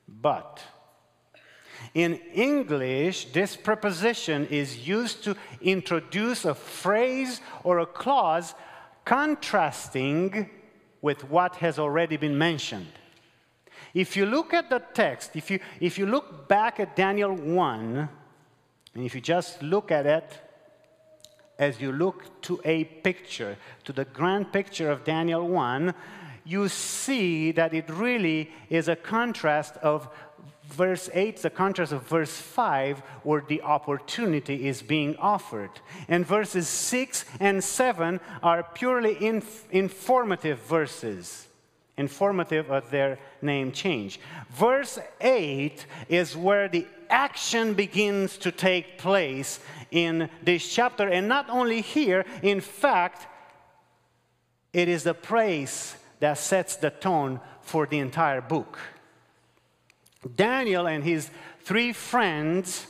but. 0.07 0.61
In 1.93 2.15
English, 2.33 3.33
this 3.33 3.55
preposition 3.55 4.47
is 4.47 4.87
used 4.87 5.23
to 5.25 5.35
introduce 5.61 6.45
a 6.45 6.55
phrase 6.55 7.41
or 7.63 7.79
a 7.79 7.85
clause 7.85 8.55
contrasting 9.05 10.49
with 11.01 11.29
what 11.29 11.57
has 11.57 11.77
already 11.77 12.17
been 12.17 12.37
mentioned. 12.37 12.87
If 13.93 14.17
you 14.17 14.25
look 14.25 14.53
at 14.53 14.69
the 14.69 14.79
text, 14.79 15.35
if 15.35 15.51
you, 15.51 15.59
if 15.79 15.99
you 15.99 16.05
look 16.05 16.47
back 16.47 16.79
at 16.79 16.95
Daniel 16.95 17.33
1, 17.33 18.09
and 18.95 19.05
if 19.05 19.13
you 19.13 19.21
just 19.21 19.61
look 19.61 19.91
at 19.91 20.05
it 20.05 20.39
as 21.59 21.79
you 21.79 21.91
look 21.91 22.41
to 22.43 22.59
a 22.65 22.85
picture, 22.85 23.57
to 23.83 23.93
the 23.93 24.05
grand 24.05 24.51
picture 24.51 24.89
of 24.89 25.03
Daniel 25.03 25.47
1, 25.47 25.93
you 26.45 26.67
see 26.67 27.51
that 27.51 27.73
it 27.73 27.89
really 27.89 28.51
is 28.69 28.87
a 28.87 28.95
contrast 28.95 29.77
of 29.77 30.09
verse 30.65 31.09
8 31.13 31.37
the 31.37 31.49
contrast 31.49 31.91
of 31.91 32.03
verse 32.03 32.35
5 32.35 32.99
where 33.23 33.43
the 33.47 33.61
opportunity 33.61 34.67
is 34.67 34.81
being 34.81 35.15
offered. 35.17 35.71
And 36.07 36.25
verses 36.25 36.67
6 36.67 37.25
and 37.39 37.63
7 37.63 38.19
are 38.41 38.63
purely 38.63 39.23
inf- 39.25 39.65
informative 39.71 40.59
verses 40.59 41.47
informative 41.95 42.71
of 42.71 42.89
their 42.89 43.19
name 43.41 43.71
change. 43.71 44.19
Verse 44.49 44.97
8 45.21 45.85
is 46.09 46.35
where 46.35 46.67
the 46.67 46.87
action 47.07 47.75
begins 47.75 48.35
to 48.37 48.51
take 48.51 48.97
place 48.97 49.59
in 49.91 50.27
this 50.41 50.67
chapter. 50.67 51.07
And 51.07 51.27
not 51.27 51.51
only 51.51 51.81
here 51.81 52.25
in 52.41 52.61
fact 52.61 53.27
it 54.73 54.89
is 54.89 55.03
the 55.03 55.13
praise 55.13 55.95
that 56.23 56.37
sets 56.37 56.77
the 56.77 56.89
tone 56.89 57.41
for 57.61 57.85
the 57.85 57.99
entire 57.99 58.39
book 58.39 58.79
Daniel 60.35 60.87
and 60.87 61.03
his 61.03 61.29
three 61.61 61.91
friends 61.91 62.87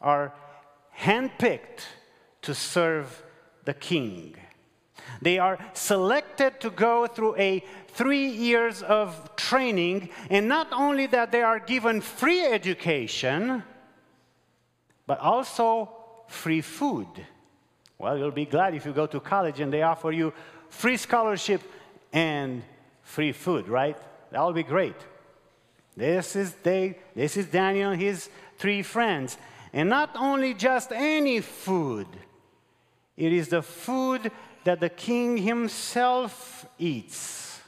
are 0.00 0.34
handpicked 0.98 1.86
to 2.42 2.54
serve 2.54 3.22
the 3.64 3.74
king. 3.74 4.34
They 5.22 5.38
are 5.38 5.58
selected 5.72 6.60
to 6.60 6.70
go 6.70 7.06
through 7.06 7.36
a 7.36 7.64
three 7.88 8.28
years 8.28 8.82
of 8.82 9.34
training, 9.36 10.10
and 10.30 10.46
not 10.46 10.68
only 10.72 11.06
that, 11.06 11.32
they 11.32 11.42
are 11.42 11.58
given 11.58 12.00
free 12.00 12.44
education, 12.44 13.62
but 15.06 15.18
also 15.20 15.90
free 16.26 16.60
food. 16.60 17.08
Well, 17.98 18.16
you'll 18.16 18.30
be 18.30 18.44
glad 18.44 18.74
if 18.74 18.86
you 18.86 18.92
go 18.92 19.06
to 19.06 19.18
college 19.18 19.58
and 19.58 19.72
they 19.72 19.82
offer 19.82 20.12
you 20.12 20.32
free 20.70 20.96
scholarship 20.96 21.62
and 22.12 22.62
free 23.02 23.32
food, 23.32 23.68
right? 23.68 23.96
That 24.30 24.40
will 24.40 24.52
be 24.52 24.62
great. 24.62 24.96
This 25.96 26.36
is, 26.36 26.52
they, 26.62 26.98
this 27.14 27.36
is 27.36 27.46
Daniel 27.46 27.90
and 27.90 28.00
his 28.00 28.28
three 28.58 28.82
friends. 28.82 29.36
And 29.72 29.88
not 29.88 30.10
only 30.16 30.54
just 30.54 30.92
any 30.92 31.40
food, 31.40 32.06
it 33.16 33.32
is 33.32 33.48
the 33.48 33.62
food 33.62 34.30
that 34.64 34.80
the 34.80 34.88
king 34.88 35.38
himself 35.38 36.66
eats. 36.78 37.60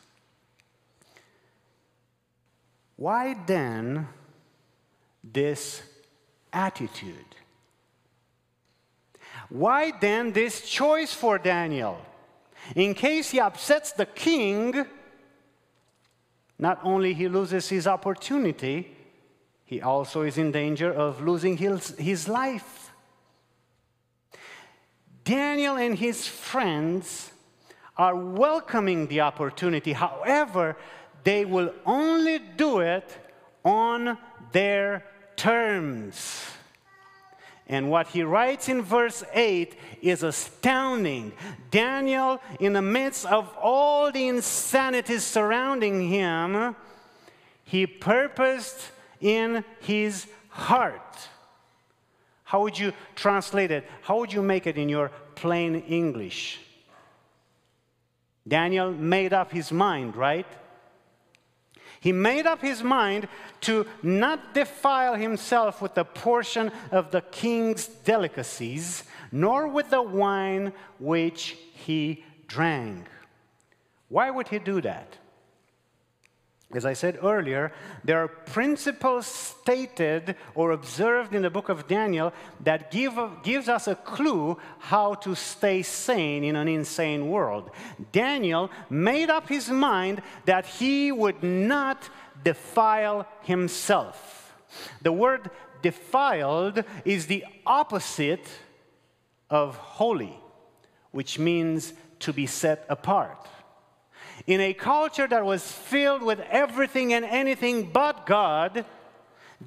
Why 2.97 3.35
then 3.47 4.07
this 5.25 5.83
attitude? 6.52 7.35
Why 9.49 9.92
then 10.00 10.33
this 10.33 10.69
choice 10.69 11.12
for 11.12 11.38
Daniel? 11.38 11.99
In 12.76 12.95
case 12.95 13.31
he 13.31 13.40
upsets 13.40 13.93
the 13.93 14.07
king, 14.07 14.87
not 16.59 16.81
only 16.85 17.14
he 17.14 17.29
loses 17.29 17.69
his 17.69 17.87
opportunity, 17.87 18.97
he 19.64 19.81
also 19.81 20.23
is 20.23 20.37
in 20.37 20.52
danger 20.52 20.93
of 20.93 21.23
losing 21.23 21.57
his, 21.57 21.97
his 21.99 22.29
life. 22.29 22.93
Daniel 25.25 25.76
and 25.76 25.97
his 25.97 26.26
friends 26.26 27.33
are 27.97 28.17
welcoming 28.17 29.07
the 29.07 29.21
opportunity. 29.21 29.93
However, 29.93 30.76
they 31.25 31.45
will 31.45 31.73
only 31.87 32.38
do 32.38 32.81
it 32.81 33.17
on 33.64 34.19
their 34.52 35.05
terms. 35.37 36.47
And 37.71 37.89
what 37.89 38.09
he 38.09 38.25
writes 38.25 38.69
in 38.69 38.83
verse 38.83 39.23
8 39.33 39.77
is 40.03 40.25
astounding. 40.25 41.31
Daniel, 41.71 42.43
in 42.59 42.73
the 42.73 42.83
midst 42.83 43.27
of 43.27 43.49
all 43.57 44.11
the 44.11 44.27
insanity 44.27 45.19
surrounding 45.19 46.09
him, 46.09 46.75
he 47.62 47.87
purposed 47.87 48.91
in 49.21 49.62
his 49.79 50.27
heart. 50.49 51.29
How 52.43 52.62
would 52.62 52.77
you 52.77 52.93
translate 53.15 53.71
it? 53.71 53.89
How 54.03 54.19
would 54.19 54.33
you 54.33 54.43
make 54.43 54.67
it 54.67 54.77
in 54.77 54.89
your 54.89 55.12
plain 55.37 55.77
English? 55.83 56.59
Daniel 58.49 58.91
made 58.91 59.33
up 59.33 59.53
his 59.53 59.71
mind, 59.71 60.17
right? 60.17 60.47
He 62.00 62.12
made 62.12 62.47
up 62.47 62.62
his 62.62 62.83
mind 62.83 63.28
to 63.62 63.87
not 64.02 64.54
defile 64.54 65.14
himself 65.14 65.83
with 65.83 65.97
a 65.99 66.04
portion 66.04 66.72
of 66.90 67.11
the 67.11 67.20
king's 67.20 67.87
delicacies, 67.87 69.05
nor 69.31 69.68
with 69.68 69.90
the 69.90 70.03
wine 70.03 70.72
which 70.98 71.59
he 71.75 72.25
drank. 72.46 73.07
Why 74.09 74.31
would 74.31 74.48
he 74.48 74.59
do 74.59 74.81
that? 74.81 75.18
As 76.72 76.87
I 76.87 76.92
said 76.92 77.18
earlier, 77.20 77.72
there 78.04 78.22
are 78.22 78.28
principles 78.28 79.26
stated 79.26 80.37
or 80.54 80.70
observed 80.70 81.35
in 81.35 81.42
the 81.42 81.50
book 81.50 81.68
of 81.68 81.88
Daniel 81.88 82.33
that 82.62 82.92
give, 82.92 83.18
gives 83.42 83.68
us 83.68 83.88
a 83.88 83.96
clue 83.96 84.56
how 84.78 85.14
to 85.14 85.35
stay 85.35 85.83
sane 85.83 86.44
in 86.44 86.54
an 86.54 86.68
insane 86.68 87.28
world. 87.28 87.72
Daniel 88.12 88.70
made 88.88 89.30
up 89.30 89.48
his 89.48 89.68
mind 89.68 90.22
that 90.44 90.64
he 90.64 91.11
would 91.11 91.42
not 91.42 92.09
defile 92.44 93.26
himself. 93.42 94.54
The 95.02 95.12
word 95.12 95.50
defiled 95.83 96.85
is 97.04 97.26
the 97.26 97.44
opposite 97.66 98.46
of 99.48 99.76
holy, 99.76 100.38
which 101.11 101.37
means 101.37 101.94
to 102.20 102.33
be 102.33 102.46
set 102.46 102.87
apart. 102.88 103.48
In 104.46 104.61
a 104.61 104.72
culture 104.72 105.26
that 105.26 105.44
was 105.44 105.70
filled 105.70 106.22
with 106.22 106.40
everything 106.50 107.12
and 107.12 107.24
anything 107.24 107.90
but 107.90 108.26
God, 108.26 108.85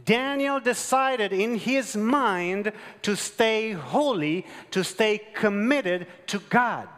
Daniel 0.06 0.60
decided 0.60 1.32
in 1.32 1.56
his 1.56 1.96
mind 1.96 2.72
to 3.04 3.16
stay 3.16 3.72
holy, 3.72 4.46
to 4.72 4.84
stay 4.84 5.22
committed 5.34 6.08
to 6.28 6.40
God. 6.50 6.90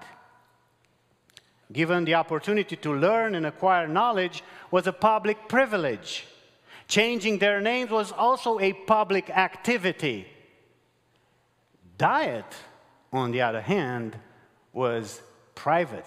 Given 1.71 2.05
the 2.05 2.15
opportunity 2.15 2.77
to 2.77 2.93
learn 2.93 3.35
and 3.35 3.45
acquire 3.45 3.88
knowledge 3.88 4.43
was 4.71 4.88
a 4.88 4.93
public 4.93 5.49
privilege. 5.49 6.25
Changing 6.88 7.39
their 7.39 7.59
names 7.59 7.89
was 7.89 8.11
also 8.11 8.59
a 8.59 8.71
public 8.71 9.29
activity. 9.29 10.27
Diet, 11.97 12.45
on 13.11 13.31
the 13.31 13.41
other 13.41 13.61
hand, 13.61 14.15
was 14.71 15.21
private. 15.55 16.05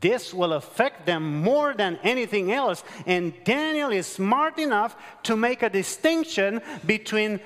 This 0.00 0.34
will 0.34 0.52
affect 0.52 1.06
them 1.06 1.42
more 1.42 1.74
than 1.74 1.98
anything 2.02 2.52
else. 2.52 2.84
And 3.06 3.32
Daniel 3.44 3.90
is 3.90 4.06
smart 4.06 4.58
enough 4.58 4.96
to 5.24 5.36
make 5.36 5.62
a 5.62 5.70
distinction 5.70 6.60
between 6.84 7.40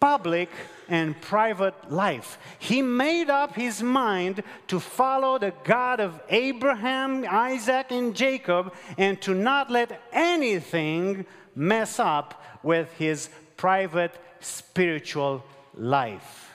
public 0.00 0.50
and 0.88 1.18
private 1.20 1.90
life. 1.90 2.38
He 2.58 2.82
made 2.82 3.30
up 3.30 3.54
his 3.54 3.82
mind 3.82 4.42
to 4.66 4.78
follow 4.78 5.38
the 5.38 5.54
God 5.64 6.00
of 6.00 6.20
Abraham, 6.28 7.24
Isaac, 7.26 7.86
and 7.90 8.14
Jacob 8.14 8.74
and 8.98 9.20
to 9.22 9.34
not 9.34 9.70
let 9.70 10.00
anything 10.12 11.24
mess 11.54 11.98
up 11.98 12.42
with 12.62 12.92
his 12.98 13.30
private 13.56 14.12
spiritual 14.40 15.42
life. 15.74 16.50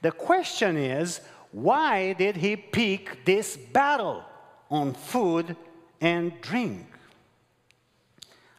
The 0.00 0.12
question 0.12 0.76
is 0.76 1.20
why 1.54 2.14
did 2.14 2.34
he 2.34 2.56
pick 2.56 3.24
this 3.24 3.56
battle 3.56 4.24
on 4.68 4.92
food 4.92 5.54
and 6.00 6.32
drink? 6.40 6.84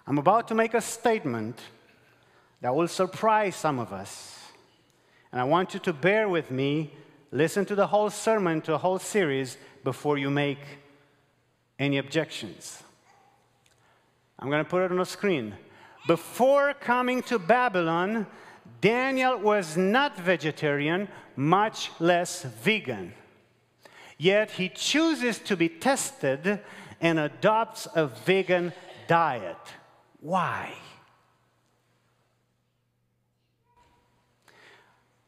I'm 0.07 0.17
about 0.17 0.47
to 0.47 0.55
make 0.55 0.73
a 0.73 0.79
statement 0.79 1.59
that 2.61 2.73
will 2.73 2.87
surprise 2.87 3.57
some 3.57 3.79
of 3.79 3.91
us. 3.91 4.39
And 5.29 5.41
I 5.41 5.43
want 5.43 5.73
you 5.73 5.81
to 5.81 5.91
bear 5.91 6.29
with 6.29 6.51
me, 6.51 6.93
listen 7.33 7.65
to 7.65 7.75
the 7.75 7.87
whole 7.87 8.09
sermon, 8.09 8.61
to 8.61 8.71
the 8.71 8.77
whole 8.77 8.99
series 8.99 9.57
before 9.83 10.17
you 10.17 10.29
make 10.29 10.59
any 11.77 11.97
objections. 11.97 12.81
I'm 14.39 14.49
going 14.49 14.63
to 14.63 14.69
put 14.69 14.83
it 14.83 14.91
on 14.91 14.99
the 14.99 15.05
screen. 15.05 15.53
Before 16.07 16.73
coming 16.73 17.23
to 17.23 17.39
Babylon, 17.39 18.25
Daniel 18.79 19.37
was 19.37 19.75
not 19.75 20.17
vegetarian, 20.17 21.09
much 21.35 21.91
less 21.99 22.43
vegan. 22.43 23.13
Yet 24.17 24.51
he 24.51 24.69
chooses 24.69 25.39
to 25.39 25.57
be 25.57 25.69
tested 25.69 26.59
and 27.01 27.19
adopts 27.19 27.87
a 27.95 28.07
vegan 28.07 28.73
diet. 29.07 29.57
Why? 30.21 30.73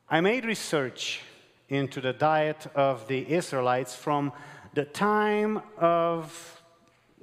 I 0.09 0.21
made 0.21 0.45
research 0.45 1.21
into 1.69 1.99
the 1.99 2.13
diet 2.13 2.67
of 2.75 3.07
the 3.07 3.29
Israelites 3.29 3.93
from 3.93 4.31
the 4.73 4.85
time 4.85 5.61
of 5.77 6.61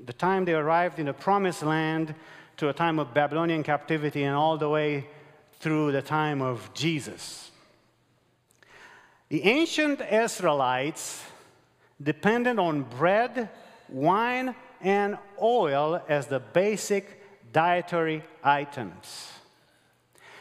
the 0.04 0.12
time 0.12 0.44
they 0.44 0.52
arrived 0.52 0.98
in 0.98 1.06
the 1.06 1.14
promised 1.14 1.62
land 1.62 2.14
to 2.56 2.68
a 2.68 2.72
time 2.72 2.98
of 2.98 3.14
Babylonian 3.14 3.62
captivity 3.62 4.24
and 4.24 4.34
all 4.34 4.58
the 4.58 4.68
way 4.68 5.06
through 5.60 5.92
the 5.92 6.02
time 6.02 6.42
of 6.42 6.68
Jesus. 6.74 7.52
The 9.28 9.42
ancient 9.44 10.00
Israelites 10.00 11.22
depended 12.02 12.58
on 12.58 12.82
bread, 12.82 13.48
wine, 13.88 14.54
and 14.80 15.18
oil 15.40 16.02
as 16.08 16.26
the 16.26 16.40
basic 16.40 17.22
dietary 17.52 18.22
items. 18.42 19.30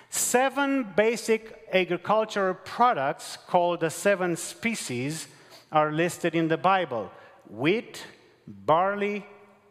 Seven 0.10 0.84
basic 0.96 1.68
agricultural 1.72 2.56
products 2.66 3.38
called 3.48 3.80
the 3.80 3.90
seven 3.90 4.36
species 4.36 5.28
are 5.72 5.92
listed 5.92 6.36
in 6.36 6.50
the 6.50 6.58
Bible 6.58 7.10
wheat, 7.50 8.04
barley, 8.48 9.26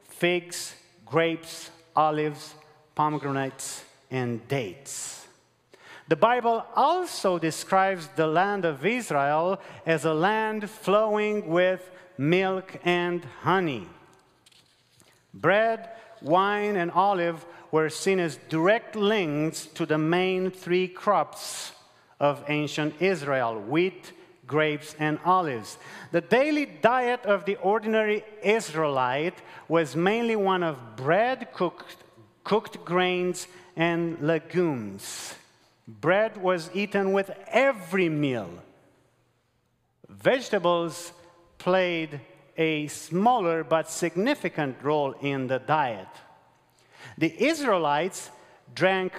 figs, 0.09 0.75
grapes, 1.07 1.71
olives, 1.95 2.55
pomegranates, 2.95 3.85
and 4.11 4.47
dates. 4.49 5.22
The 6.13 6.17
Bible 6.17 6.67
also 6.77 7.39
describes 7.39 8.07
the 8.17 8.27
land 8.27 8.67
of 8.67 8.85
Israel 8.85 9.59
as 9.87 10.05
a 10.05 10.13
land 10.13 10.69
flowing 10.69 11.49
with 11.49 11.91
milk 12.19 12.77
and 12.85 13.25
honey. 13.41 13.87
Bread, 15.33 15.89
wine, 16.21 16.77
and 16.77 16.91
olive 16.91 17.47
were 17.71 17.89
seen 17.89 18.21
as 18.21 18.37
direct 18.51 18.95
links 18.95 19.65
to 19.69 19.87
the 19.87 19.97
main 19.97 20.51
three 20.51 20.87
crops 20.87 21.73
of 22.21 22.45
ancient 22.47 23.01
Israel 23.01 23.59
wheat, 23.59 24.13
grapes, 24.47 24.95
and 24.99 25.19
olives. 25.25 25.79
The 26.11 26.21
daily 26.21 26.67
diet 26.67 27.25
of 27.25 27.47
the 27.47 27.57
ordinary 27.57 28.23
Israelite 28.43 29.41
was 29.67 29.97
mainly 29.97 30.37
one 30.37 30.63
of 30.63 30.77
bread, 30.95 31.55
cooked, 31.55 32.05
cooked 32.45 32.85
grains, 32.85 33.47
and 33.77 34.21
legumes. 34.21 35.37
Bread 36.01 36.37
was 36.37 36.71
eaten 36.73 37.13
with 37.13 37.31
every 37.49 38.09
meal. 38.09 38.49
Vegetables 40.09 41.13
played 41.59 42.21
a 42.57 42.87
smaller 42.87 43.65
but 43.65 43.91
significant 43.91 44.77
role 44.83 45.13
in 45.21 45.49
the 45.49 45.59
diet. 45.59 46.09
The 47.19 47.35
Israelites 47.45 48.31
drank 48.75 49.13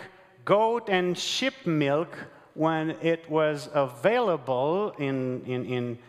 goat 0.45 0.89
and 0.89 1.17
sheep 1.17 1.65
milk 1.65 2.17
when 2.53 2.91
it 3.01 3.29
was 3.29 3.69
available 3.73 4.93
in, 4.97 5.43
in, 5.45 5.65
in, 5.65 5.99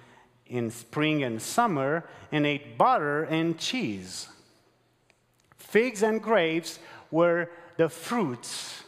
in 0.47 0.71
spring 0.71 1.23
and 1.25 1.41
summer 1.41 2.05
and 2.31 2.47
ate 2.47 2.79
butter 2.79 3.25
and 3.25 3.59
cheese. 3.59 4.29
Figs 5.57 6.03
and 6.03 6.23
grapes 6.23 6.79
were 7.11 7.51
the 7.77 7.89
fruits. 7.89 8.84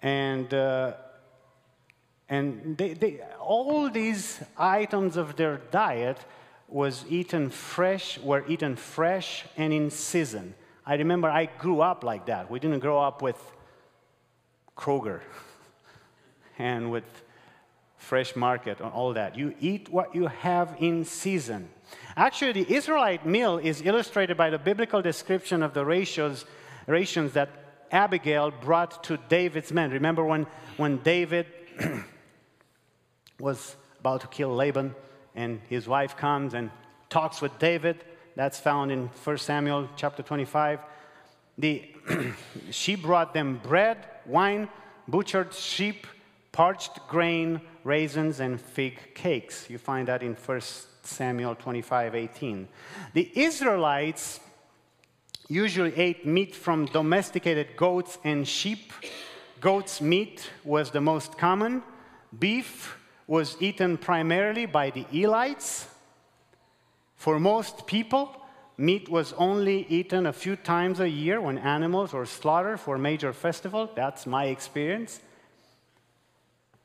And, 0.00 0.52
uh, 0.54 0.92
and 2.28 2.76
they, 2.76 2.94
they, 2.94 3.20
all 3.40 3.90
these 3.90 4.40
items 4.56 5.16
of 5.16 5.36
their 5.36 5.58
diet 5.70 6.18
was 6.68 7.04
eaten 7.08 7.50
fresh, 7.50 8.18
were 8.18 8.44
eaten 8.46 8.76
fresh 8.76 9.44
and 9.56 9.72
in 9.72 9.90
season. 9.90 10.54
I 10.86 10.94
remember 10.94 11.28
I 11.28 11.46
grew 11.46 11.80
up 11.80 12.04
like 12.04 12.26
that. 12.26 12.50
We 12.50 12.60
didn't 12.60 12.80
grow 12.80 13.00
up 13.00 13.22
with 13.22 13.38
Kroger 14.76 15.20
and 16.58 16.90
with 16.90 17.04
fresh 17.96 18.36
market 18.36 18.80
and 18.80 18.90
all 18.90 19.12
that. 19.14 19.36
You 19.36 19.54
eat 19.60 19.88
what 19.88 20.14
you 20.14 20.28
have 20.28 20.76
in 20.78 21.04
season. 21.04 21.68
Actually, 22.16 22.52
the 22.52 22.74
Israelite 22.74 23.26
meal 23.26 23.58
is 23.58 23.82
illustrated 23.82 24.36
by 24.36 24.50
the 24.50 24.58
biblical 24.58 25.02
description 25.02 25.62
of 25.62 25.74
the 25.74 25.84
rations, 25.84 26.44
rations 26.86 27.32
that 27.32 27.67
Abigail 27.90 28.50
brought 28.50 29.04
to 29.04 29.16
David's 29.28 29.72
men. 29.72 29.90
Remember 29.90 30.24
when, 30.24 30.46
when 30.76 30.98
David 30.98 31.46
was 33.40 33.76
about 34.00 34.20
to 34.22 34.26
kill 34.28 34.54
Laban 34.54 34.94
and 35.34 35.60
his 35.68 35.86
wife 35.86 36.16
comes 36.16 36.54
and 36.54 36.70
talks 37.08 37.40
with 37.40 37.58
David? 37.58 38.04
That's 38.36 38.60
found 38.60 38.92
in 38.92 39.08
1 39.08 39.38
Samuel 39.38 39.88
chapter 39.96 40.22
25. 40.22 40.80
The, 41.58 41.82
she 42.70 42.94
brought 42.94 43.34
them 43.34 43.60
bread, 43.62 44.06
wine, 44.26 44.68
butchered 45.08 45.52
sheep, 45.52 46.06
parched 46.52 47.06
grain, 47.08 47.60
raisins, 47.84 48.40
and 48.40 48.60
fig 48.60 49.14
cakes. 49.14 49.68
You 49.68 49.78
find 49.78 50.08
that 50.08 50.22
in 50.22 50.34
1 50.34 50.60
Samuel 51.02 51.54
25 51.54 52.14
18. 52.14 52.68
The 53.14 53.30
Israelites 53.34 54.40
usually 55.48 55.96
ate 55.96 56.26
meat 56.26 56.54
from 56.54 56.86
domesticated 56.86 57.76
goats 57.76 58.18
and 58.22 58.46
sheep. 58.46 58.92
Goat's 59.60 60.00
meat 60.00 60.50
was 60.62 60.90
the 60.90 61.00
most 61.00 61.38
common. 61.38 61.82
Beef 62.38 62.96
was 63.26 63.56
eaten 63.60 63.96
primarily 63.96 64.66
by 64.66 64.90
the 64.90 65.04
Elites. 65.04 65.86
For 67.16 67.40
most 67.40 67.86
people, 67.86 68.36
meat 68.76 69.08
was 69.08 69.32
only 69.34 69.86
eaten 69.88 70.26
a 70.26 70.32
few 70.32 70.54
times 70.54 71.00
a 71.00 71.08
year 71.08 71.40
when 71.40 71.58
animals 71.58 72.12
were 72.12 72.26
slaughtered 72.26 72.78
for 72.78 72.98
major 72.98 73.32
festival. 73.32 73.90
That's 73.94 74.26
my 74.26 74.46
experience. 74.46 75.20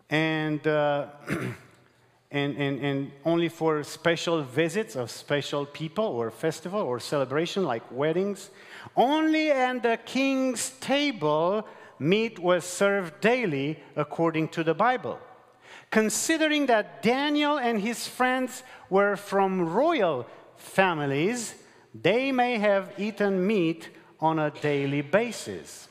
And 0.10 0.66
uh, 0.66 1.08
and, 2.34 2.58
and, 2.58 2.82
and 2.82 3.12
only 3.26 3.48
for 3.48 3.84
special 3.84 4.42
visits 4.42 4.96
of 4.96 5.12
special 5.12 5.68
people 5.68 6.04
or 6.04 6.32
festival 6.32 6.82
or 6.82 7.00
celebration 7.00 7.64
like 7.64 7.84
weddings. 7.92 8.50
Only 8.98 9.52
at 9.52 9.84
the 9.84 10.00
king's 10.04 10.72
table 10.80 11.68
meat 12.00 12.40
was 12.40 12.66
served 12.66 13.22
daily 13.22 13.80
according 13.96 14.48
to 14.50 14.64
the 14.64 14.74
Bible. 14.74 15.20
Considering 15.92 16.66
that 16.66 17.04
Daniel 17.04 17.60
and 17.60 17.80
his 17.80 18.08
friends 18.08 18.64
were 18.90 19.16
from 19.16 19.70
royal 19.70 20.26
families, 20.58 21.54
they 21.94 22.32
may 22.32 22.58
have 22.58 22.92
eaten 22.98 23.46
meat 23.46 23.90
on 24.20 24.40
a 24.40 24.50
daily 24.50 25.02
basis. 25.02 25.88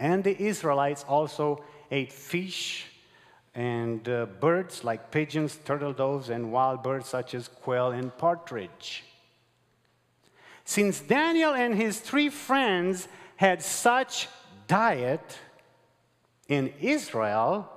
And 0.00 0.24
the 0.24 0.36
Israelites 0.42 1.04
also 1.08 1.62
ate 1.92 2.12
fish 2.12 2.91
and 3.54 4.08
uh, 4.08 4.26
birds 4.40 4.82
like 4.82 5.10
pigeons, 5.10 5.58
turtle 5.64 5.92
doves, 5.92 6.30
and 6.30 6.52
wild 6.52 6.82
birds 6.82 7.08
such 7.08 7.34
as 7.34 7.48
quail 7.48 7.88
and 7.90 8.16
partridge. 8.16 9.04
Since 10.64 11.00
Daniel 11.00 11.54
and 11.54 11.74
his 11.74 12.00
three 12.00 12.30
friends 12.30 13.08
had 13.36 13.62
such 13.62 14.28
diet 14.68 15.38
in 16.48 16.72
Israel, 16.80 17.68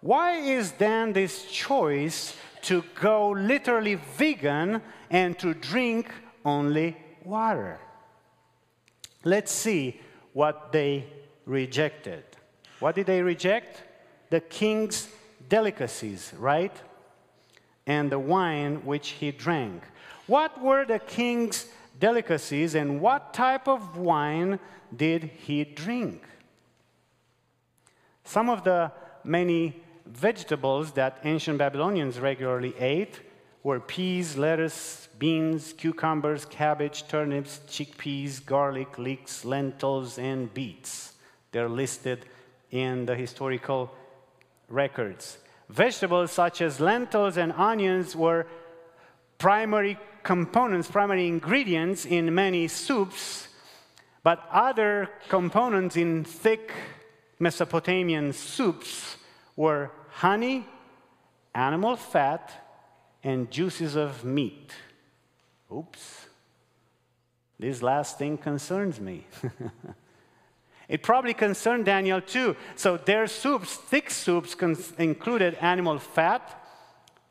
why 0.00 0.36
is 0.36 0.72
then 0.72 1.12
this 1.12 1.50
choice 1.50 2.36
to 2.62 2.84
go 3.00 3.30
literally 3.30 3.96
vegan 4.16 4.82
and 5.10 5.38
to 5.38 5.54
drink 5.54 6.12
only 6.44 6.96
water? 7.24 7.80
Let's 9.24 9.50
see 9.50 10.00
what 10.32 10.70
they 10.70 11.06
rejected. 11.46 12.24
What 12.78 12.94
did 12.94 13.06
they 13.06 13.22
reject? 13.22 13.82
The 14.30 14.40
king's 14.40 15.08
delicacies, 15.48 16.32
right? 16.38 16.74
And 17.86 18.10
the 18.10 18.18
wine 18.18 18.84
which 18.84 19.10
he 19.10 19.30
drank. 19.30 19.82
What 20.26 20.60
were 20.60 20.84
the 20.84 20.98
king's 20.98 21.66
delicacies 21.98 22.74
and 22.74 23.00
what 23.00 23.32
type 23.32 23.68
of 23.68 23.96
wine 23.96 24.58
did 24.94 25.24
he 25.24 25.64
drink? 25.64 26.24
Some 28.24 28.50
of 28.50 28.64
the 28.64 28.92
many 29.22 29.82
vegetables 30.04 30.92
that 30.92 31.18
ancient 31.24 31.58
Babylonians 31.58 32.18
regularly 32.18 32.74
ate 32.78 33.20
were 33.62 33.80
peas, 33.80 34.36
lettuce, 34.36 35.08
beans, 35.18 35.72
cucumbers, 35.72 36.44
cabbage, 36.44 37.08
turnips, 37.08 37.60
chickpeas, 37.68 38.44
garlic, 38.44 38.98
leeks, 38.98 39.44
lentils, 39.44 40.18
and 40.18 40.52
beets. 40.54 41.14
They're 41.50 41.68
listed 41.68 42.26
in 42.70 43.06
the 43.06 43.14
historical 43.16 43.92
records. 44.68 45.38
Vegetables 45.68 46.32
such 46.32 46.60
as 46.60 46.80
lentils 46.80 47.36
and 47.36 47.52
onions 47.52 48.14
were 48.14 48.46
primary 49.38 49.98
components, 50.22 50.90
primary 50.90 51.26
ingredients 51.26 52.04
in 52.04 52.34
many 52.34 52.68
soups, 52.68 53.48
but 54.22 54.46
other 54.50 55.08
components 55.28 55.96
in 55.96 56.24
thick 56.24 56.72
Mesopotamian 57.38 58.32
soups 58.32 59.16
were 59.56 59.90
honey, 60.08 60.66
animal 61.54 61.96
fat, 61.96 62.52
and 63.22 63.50
juices 63.50 63.96
of 63.96 64.24
meat. 64.24 64.72
Oops. 65.72 66.26
This 67.58 67.82
last 67.82 68.18
thing 68.18 68.38
concerns 68.38 69.00
me. 69.00 69.26
It 70.88 71.02
probably 71.02 71.34
concerned 71.34 71.84
Daniel 71.84 72.20
too. 72.20 72.56
So 72.76 72.96
their 72.96 73.26
soups, 73.26 73.74
thick 73.74 74.10
soups, 74.10 74.54
included 74.98 75.54
animal 75.60 75.98
fat 75.98 76.62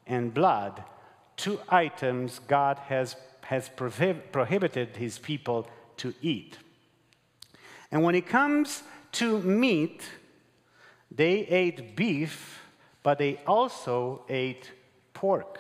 and 0.06 0.34
blood, 0.34 0.84
two 1.38 1.60
items 1.70 2.40
God 2.48 2.78
has, 2.88 3.16
has 3.42 3.70
prohib 3.70 4.32
prohibited 4.32 4.98
his 4.98 5.18
people 5.20 5.68
to 5.98 6.14
eat. 6.22 6.58
And 7.92 8.04
when 8.04 8.16
it 8.16 8.28
comes 8.28 8.84
to 9.14 9.40
meat, 9.40 10.04
they 11.10 11.40
ate 11.48 11.96
beef, 11.96 12.62
but 13.04 13.18
they 13.18 13.40
also 13.48 14.24
ate 14.28 14.72
pork. 15.14 15.60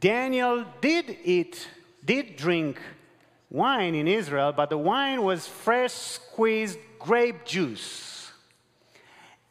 Daniel 0.00 0.64
did 0.80 1.16
eat, 1.24 1.68
did 2.04 2.36
drink 2.36 2.80
wine 3.54 3.94
in 3.94 4.08
Israel, 4.08 4.52
but 4.52 4.68
the 4.68 4.76
wine 4.76 5.22
was 5.22 5.46
fresh 5.46 5.92
squeezed 5.92 6.76
grape 6.98 7.44
juice. 7.44 8.32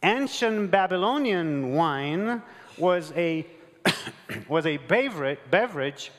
Ancient 0.04 0.70
Babylonian 0.70 1.74
wine 1.74 2.42
was 2.78 3.14
a, 3.16 3.48
was 4.50 4.66
a 4.66 4.76
beverage, 4.76 5.40
beverage 5.50 6.12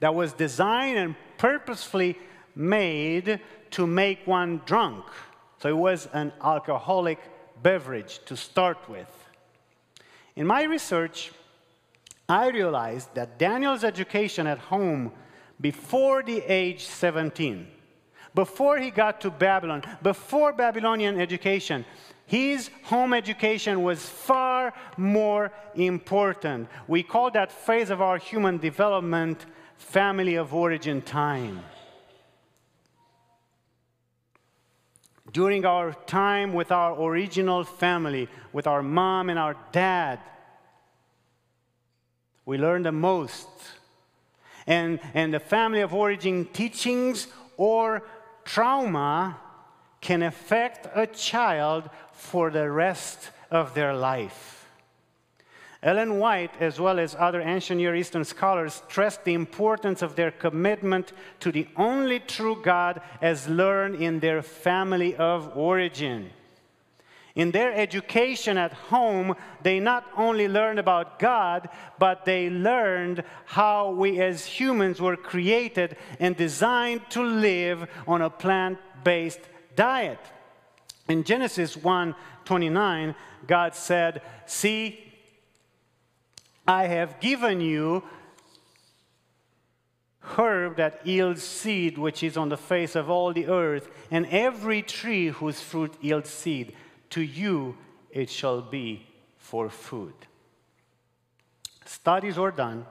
that 0.00 0.12
was 0.12 0.32
designed 0.32 0.98
and 0.98 1.14
purposefully 1.38 2.18
made 2.56 3.40
to 3.70 3.86
make 3.86 4.26
one 4.26 4.60
drunk. 4.66 5.04
So 5.62 5.68
it 5.68 5.76
was 5.76 6.08
an 6.12 6.32
alcoholic 6.42 7.20
beverage 7.62 8.18
to 8.24 8.36
start 8.36 8.88
with. 8.88 9.06
In 10.34 10.44
my 10.48 10.64
research, 10.64 11.30
I 12.28 12.48
realized 12.48 13.14
that 13.14 13.38
Daniel's 13.38 13.84
education 13.84 14.48
at 14.48 14.58
home 14.58 15.12
before 15.60 16.22
the 16.22 16.40
age 16.40 16.84
17, 16.84 17.66
before 18.34 18.78
he 18.78 18.90
got 18.90 19.20
to 19.22 19.30
Babylon, 19.30 19.82
before 20.02 20.52
Babylonian 20.52 21.20
education, 21.20 21.84
his 22.26 22.70
home 22.82 23.14
education 23.14 23.82
was 23.82 24.04
far 24.04 24.74
more 24.96 25.52
important. 25.74 26.68
We 26.88 27.02
call 27.02 27.30
that 27.30 27.52
phase 27.52 27.88
of 27.88 28.02
our 28.02 28.18
human 28.18 28.58
development 28.58 29.46
family 29.76 30.34
of 30.34 30.52
origin 30.52 31.02
time. 31.02 31.62
During 35.32 35.64
our 35.64 35.92
time 36.06 36.52
with 36.52 36.72
our 36.72 37.00
original 37.00 37.62
family, 37.64 38.28
with 38.52 38.66
our 38.66 38.82
mom 38.82 39.30
and 39.30 39.38
our 39.38 39.56
dad, 39.70 40.18
we 42.44 42.58
learn 42.58 42.82
the 42.82 42.92
most. 42.92 43.48
And, 44.66 45.00
and 45.14 45.32
the 45.32 45.40
family 45.40 45.80
of 45.80 45.94
origin 45.94 46.46
teachings 46.52 47.28
or 47.56 48.02
trauma 48.44 49.38
can 50.00 50.22
affect 50.22 50.88
a 50.94 51.06
child 51.06 51.88
for 52.12 52.50
the 52.50 52.70
rest 52.70 53.30
of 53.50 53.74
their 53.74 53.94
life. 53.94 54.68
Ellen 55.82 56.18
White, 56.18 56.50
as 56.58 56.80
well 56.80 56.98
as 56.98 57.14
other 57.16 57.40
ancient 57.40 57.78
Near 57.78 57.94
Eastern 57.94 58.24
scholars, 58.24 58.82
stressed 58.88 59.24
the 59.24 59.34
importance 59.34 60.02
of 60.02 60.16
their 60.16 60.30
commitment 60.30 61.12
to 61.40 61.52
the 61.52 61.68
only 61.76 62.18
true 62.18 62.60
God 62.62 63.00
as 63.20 63.48
learned 63.48 63.96
in 64.02 64.18
their 64.18 64.42
family 64.42 65.14
of 65.14 65.56
origin. 65.56 66.30
In 67.36 67.50
their 67.50 67.74
education 67.74 68.56
at 68.56 68.72
home, 68.72 69.36
they 69.62 69.78
not 69.78 70.06
only 70.16 70.48
learned 70.48 70.78
about 70.78 71.18
God, 71.18 71.68
but 71.98 72.24
they 72.24 72.48
learned 72.48 73.22
how 73.44 73.90
we 73.90 74.18
as 74.22 74.46
humans 74.46 75.02
were 75.02 75.18
created 75.18 75.98
and 76.18 76.34
designed 76.34 77.02
to 77.10 77.22
live 77.22 77.86
on 78.08 78.22
a 78.22 78.30
plant 78.30 78.78
based 79.04 79.40
diet. 79.76 80.18
In 81.08 81.24
Genesis 81.24 81.76
1 81.76 82.14
29, 82.46 83.14
God 83.46 83.74
said, 83.74 84.22
See, 84.46 85.12
I 86.66 86.86
have 86.86 87.20
given 87.20 87.60
you 87.60 88.02
herb 90.20 90.76
that 90.76 91.06
yields 91.06 91.42
seed, 91.42 91.98
which 91.98 92.22
is 92.22 92.36
on 92.38 92.48
the 92.48 92.56
face 92.56 92.96
of 92.96 93.10
all 93.10 93.32
the 93.34 93.46
earth, 93.46 93.88
and 94.10 94.26
every 94.26 94.80
tree 94.80 95.28
whose 95.28 95.60
fruit 95.60 95.94
yields 96.00 96.30
seed 96.30 96.74
to 97.10 97.20
you 97.20 97.76
it 98.10 98.30
shall 98.30 98.62
be 98.62 99.06
for 99.38 99.68
food. 99.68 100.14
Studies 101.84 102.38
are 102.38 102.50
done, 102.50 102.86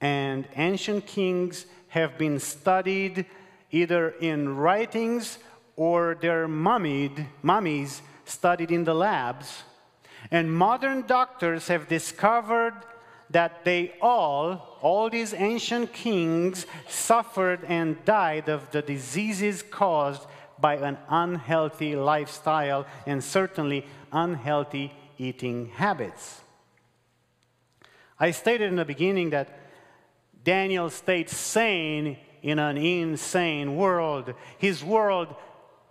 and 0.00 0.46
ancient 0.56 1.06
kings 1.06 1.66
have 1.88 2.16
been 2.18 2.38
studied 2.38 3.26
either 3.70 4.10
in 4.10 4.56
writings 4.56 5.38
or 5.76 6.16
their 6.20 6.46
mummied, 6.46 7.26
mummies 7.42 8.02
studied 8.24 8.70
in 8.70 8.84
the 8.84 8.94
labs. 8.94 9.62
And 10.30 10.52
modern 10.52 11.02
doctors 11.02 11.68
have 11.68 11.88
discovered 11.88 12.74
that 13.30 13.64
they 13.64 13.94
all, 14.00 14.78
all 14.82 15.10
these 15.10 15.34
ancient 15.34 15.92
kings, 15.92 16.66
suffered 16.88 17.64
and 17.64 18.04
died 18.04 18.48
of 18.48 18.70
the 18.70 18.82
diseases 18.82 19.62
caused 19.62 20.26
by 20.62 20.76
an 20.76 20.96
unhealthy 21.10 21.94
lifestyle 21.94 22.86
and 23.06 23.22
certainly 23.22 23.84
unhealthy 24.12 24.92
eating 25.18 25.68
habits. 25.74 26.40
I 28.18 28.30
stated 28.30 28.70
in 28.70 28.76
the 28.76 28.84
beginning 28.84 29.30
that 29.30 29.58
Daniel 30.44 30.88
stayed 30.88 31.28
sane 31.28 32.16
in 32.42 32.58
an 32.58 32.78
insane 32.78 33.76
world. 33.76 34.32
His 34.58 34.82
world, 34.82 35.34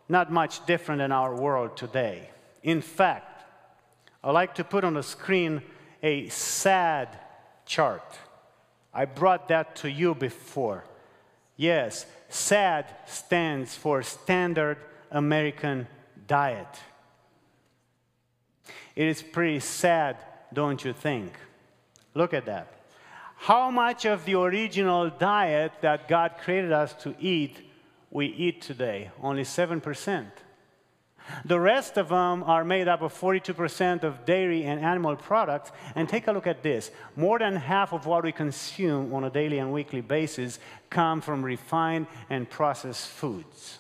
not 0.10 0.31
much 0.31 0.65
different 0.65 0.99
than 0.99 1.12
our 1.12 1.36
world 1.36 1.77
today. 1.77 2.29
In 2.63 2.81
fact, 2.81 3.43
I 4.23 4.31
like 4.31 4.55
to 4.55 4.63
put 4.63 4.84
on 4.84 4.93
the 4.93 5.03
screen 5.03 5.62
a 6.01 6.29
sad 6.29 7.19
chart. 7.65 8.17
I 8.93 9.05
brought 9.05 9.47
that 9.49 9.75
to 9.77 9.91
you 9.91 10.15
before. 10.15 10.84
Yes, 11.62 12.08
SAD 12.28 12.88
stands 13.06 13.76
for 13.76 14.02
Standard 14.02 14.78
American 15.12 15.88
Diet. 16.26 16.80
It 18.95 19.06
is 19.06 19.21
pretty 19.21 19.60
sad, 19.60 20.17
don't 20.52 20.84
you 20.84 20.91
think? 20.91 21.34
Look 22.15 22.34
at 22.34 22.47
that. 22.47 22.74
How 23.36 23.69
much 23.69 24.06
of 24.06 24.26
the 24.26 24.39
original 24.39 25.12
diet 25.12 25.74
that 25.82 26.08
God 26.08 26.32
created 26.43 26.71
us 26.71 26.95
to 27.04 27.13
eat, 27.19 27.58
we 28.10 28.26
eat 28.26 28.63
today? 28.63 29.12
Only 29.21 29.43
7%. 29.43 30.32
The 31.45 31.59
rest 31.59 31.97
of 31.97 32.09
them 32.09 32.43
are 32.43 32.63
made 32.63 32.87
up 32.87 33.01
of 33.01 33.13
42% 33.13 34.03
of 34.03 34.25
dairy 34.25 34.63
and 34.63 34.79
animal 34.79 35.15
products. 35.15 35.71
And 35.95 36.07
take 36.07 36.27
a 36.27 36.31
look 36.31 36.47
at 36.47 36.63
this. 36.63 36.91
More 37.15 37.39
than 37.39 37.55
half 37.55 37.93
of 37.93 38.05
what 38.05 38.23
we 38.23 38.31
consume 38.31 39.13
on 39.13 39.23
a 39.23 39.29
daily 39.29 39.59
and 39.59 39.71
weekly 39.71 40.01
basis 40.01 40.59
come 40.89 41.21
from 41.21 41.43
refined 41.43 42.07
and 42.29 42.49
processed 42.49 43.07
foods. 43.07 43.79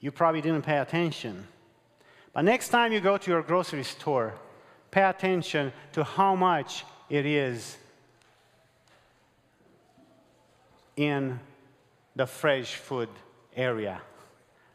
You 0.00 0.10
probably 0.12 0.40
didn't 0.40 0.62
pay 0.62 0.78
attention. 0.78 1.46
But 2.32 2.44
next 2.44 2.68
time 2.68 2.92
you 2.92 3.00
go 3.00 3.16
to 3.16 3.30
your 3.30 3.42
grocery 3.42 3.84
store, 3.84 4.34
pay 4.90 5.02
attention 5.02 5.72
to 5.92 6.04
how 6.04 6.34
much 6.34 6.84
it 7.08 7.24
is 7.24 7.76
in 10.96 11.38
the 12.14 12.26
fresh 12.26 12.74
food 12.74 13.08
area. 13.54 14.00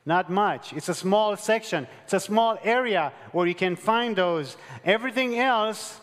Not 0.06 0.30
much. 0.30 0.74
It's 0.74 0.90
a 0.90 0.96
small 0.96 1.38
section, 1.38 1.88
it's 2.04 2.14
a 2.14 2.20
small 2.20 2.58
area 2.64 3.14
where 3.32 3.48
you 3.48 3.56
can 3.56 3.76
find 3.76 4.16
those. 4.16 4.58
Everything 4.84 5.38
else 5.38 6.00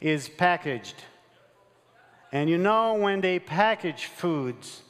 is 0.00 0.28
packaged. 0.28 0.96
And 2.30 2.50
you 2.50 2.58
know, 2.58 2.94
when 2.94 3.20
they 3.20 3.38
package 3.38 4.06
foods, 4.06 4.82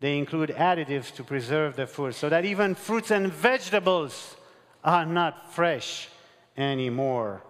they 0.00 0.18
include 0.18 0.50
additives 0.50 1.12
to 1.14 1.24
preserve 1.24 1.76
the 1.76 1.86
food 1.86 2.14
so 2.14 2.28
that 2.28 2.44
even 2.44 2.74
fruits 2.74 3.10
and 3.10 3.32
vegetables 3.32 4.36
are 4.84 5.06
not 5.06 5.52
fresh 5.52 6.08
anymore. 6.56 7.42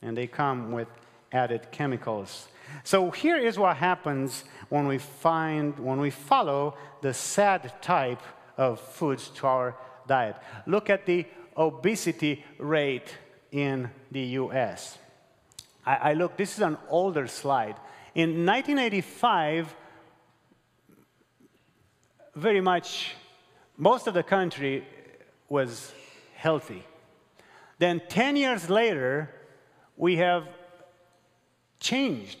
And 0.00 0.16
they 0.16 0.28
come 0.28 0.72
with 0.72 0.88
added 1.32 1.72
chemicals. 1.72 2.48
So 2.84 3.10
here 3.10 3.36
is 3.36 3.58
what 3.58 3.76
happens 3.76 4.44
when 4.68 4.86
we 4.86 4.98
find, 4.98 5.78
when 5.78 6.00
we 6.00 6.10
follow 6.10 6.76
the 7.00 7.12
sad 7.12 7.82
type 7.82 8.22
of 8.56 8.80
foods 8.80 9.28
to 9.36 9.46
our 9.46 9.76
diet. 10.06 10.36
Look 10.66 10.90
at 10.90 11.06
the 11.06 11.26
obesity 11.56 12.44
rate 12.58 13.16
in 13.50 13.90
the 14.10 14.22
US. 14.40 14.98
I, 15.84 15.96
I 15.96 16.12
look, 16.14 16.36
this 16.36 16.54
is 16.54 16.62
an 16.62 16.78
older 16.88 17.26
slide. 17.26 17.76
In 18.14 18.46
1985, 18.46 19.74
very 22.34 22.60
much, 22.60 23.14
most 23.76 24.06
of 24.06 24.14
the 24.14 24.22
country 24.22 24.86
was 25.48 25.92
healthy. 26.34 26.84
Then 27.78 28.00
10 28.08 28.36
years 28.36 28.70
later, 28.70 29.30
we 29.96 30.16
have 30.16 30.48
changed. 31.80 32.38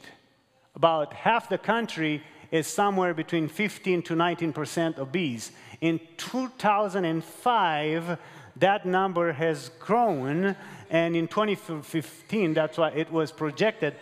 About 0.74 1.12
half 1.12 1.48
the 1.48 1.58
country 1.58 2.22
is 2.50 2.66
somewhere 2.66 3.12
between 3.14 3.48
15 3.48 4.02
to 4.02 4.14
19 4.14 4.52
percent 4.52 4.98
obese. 4.98 5.52
In 5.82 6.00
2005, 6.16 8.18
that 8.56 8.86
number 8.86 9.32
has 9.32 9.70
grown, 9.80 10.56
and 10.88 11.16
in 11.16 11.26
2015, 11.26 12.54
that's 12.54 12.78
why 12.78 12.90
it 12.90 13.10
was 13.10 13.32
projected. 13.32 13.96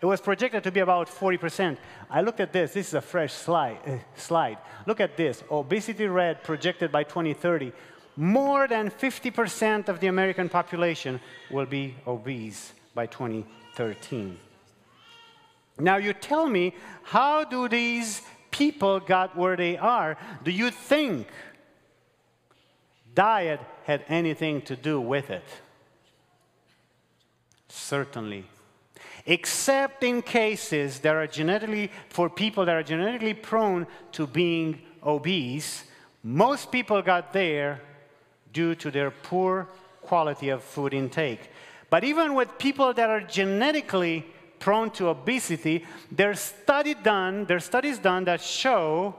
It 0.00 0.06
was 0.06 0.20
projected 0.20 0.62
to 0.62 0.70
be 0.70 0.80
about 0.80 1.08
40%. 1.08 1.78
I 2.08 2.20
looked 2.20 2.38
at 2.38 2.52
this. 2.52 2.74
This 2.74 2.88
is 2.88 2.94
a 2.94 3.00
fresh 3.00 3.32
slide. 3.32 3.78
Uh, 3.86 3.98
slide. 4.14 4.58
Look 4.86 5.00
at 5.00 5.16
this. 5.16 5.42
Obesity 5.50 6.06
red 6.06 6.44
projected 6.44 6.92
by 6.92 7.02
2030. 7.02 7.72
more 8.16 8.68
than 8.68 8.90
50% 8.90 9.88
of 9.88 9.98
the 9.98 10.06
American 10.06 10.48
population 10.48 11.18
will 11.50 11.66
be 11.66 11.96
obese 12.06 12.72
by 12.94 13.06
2013. 13.06 14.38
Now 15.80 15.96
you 15.96 16.12
tell 16.12 16.48
me, 16.48 16.76
how 17.02 17.42
do 17.42 17.68
these 17.68 18.22
people 18.54 19.00
got 19.00 19.36
where 19.36 19.56
they 19.56 19.76
are? 19.76 20.16
Do 20.44 20.52
you 20.52 20.70
think 20.70 21.26
diet 23.12 23.60
had 23.84 24.04
anything 24.08 24.62
to 24.62 24.76
do 24.76 25.00
with 25.00 25.28
it? 25.28 25.44
Certainly. 27.68 28.44
Except 29.26 30.04
in 30.04 30.22
cases 30.22 31.00
that 31.00 31.16
are 31.16 31.26
genetically, 31.26 31.90
for 32.10 32.30
people 32.30 32.64
that 32.66 32.76
are 32.76 32.84
genetically 32.84 33.34
prone 33.34 33.88
to 34.12 34.24
being 34.26 34.78
obese, 35.02 35.82
most 36.22 36.70
people 36.70 37.02
got 37.02 37.32
there 37.32 37.80
due 38.52 38.76
to 38.76 38.90
their 38.92 39.10
poor 39.10 39.68
quality 40.00 40.50
of 40.50 40.62
food 40.62 40.94
intake. 40.94 41.50
But 41.90 42.04
even 42.04 42.34
with 42.34 42.56
people 42.58 42.94
that 42.94 43.10
are 43.10 43.20
genetically 43.20 44.26
prone 44.64 44.90
to 44.90 45.08
obesity, 45.08 45.84
there's 46.10 46.40
study 46.40 46.94
done, 46.94 47.44
there's 47.44 47.66
studies 47.66 47.98
done 47.98 48.24
that 48.24 48.40
show 48.40 49.14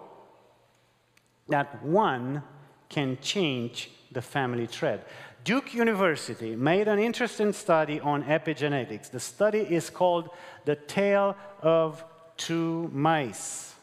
that 1.47 1.85
one 1.85 2.41
can 2.89 3.15
change 3.21 3.91
the 4.11 4.23
family 4.23 4.65
thread. 4.65 5.05
Duke 5.43 5.75
University 5.75 6.55
made 6.55 6.87
an 6.87 6.97
interesting 6.97 7.53
study 7.53 7.99
on 7.99 8.23
epigenetics. 8.23 9.11
The 9.11 9.19
study 9.19 9.59
is 9.59 9.91
called 9.91 10.31
The 10.65 10.77
Tale 10.77 11.35
of 11.61 12.03
Two 12.37 12.89
Mice, 12.91 13.75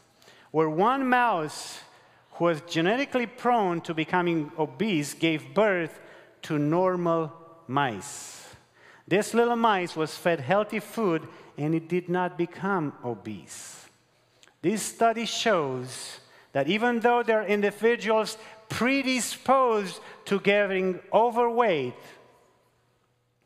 where 0.51 0.69
one 0.69 1.07
mouse 1.07 1.79
who 2.31 2.43
was 2.43 2.59
genetically 2.67 3.25
prone 3.25 3.79
to 3.81 3.93
becoming 3.93 4.51
obese 4.59 5.13
gave 5.13 5.53
birth 5.53 6.01
to 6.41 6.59
normal 6.59 7.31
mice. 7.69 8.49
This 9.07 9.33
little 9.33 9.55
mice 9.55 9.95
was 9.95 10.17
fed 10.17 10.41
healthy 10.41 10.79
food 10.79 11.25
and 11.57 11.75
it 11.75 11.87
did 11.87 12.09
not 12.09 12.37
become 12.37 12.93
obese. 13.03 13.85
This 14.61 14.81
study 14.81 15.25
shows 15.25 16.19
that 16.53 16.67
even 16.67 16.99
though 16.99 17.23
there 17.23 17.41
are 17.41 17.47
individuals 17.47 18.37
predisposed 18.69 19.99
to 20.25 20.39
getting 20.39 20.99
overweight, 21.11 21.95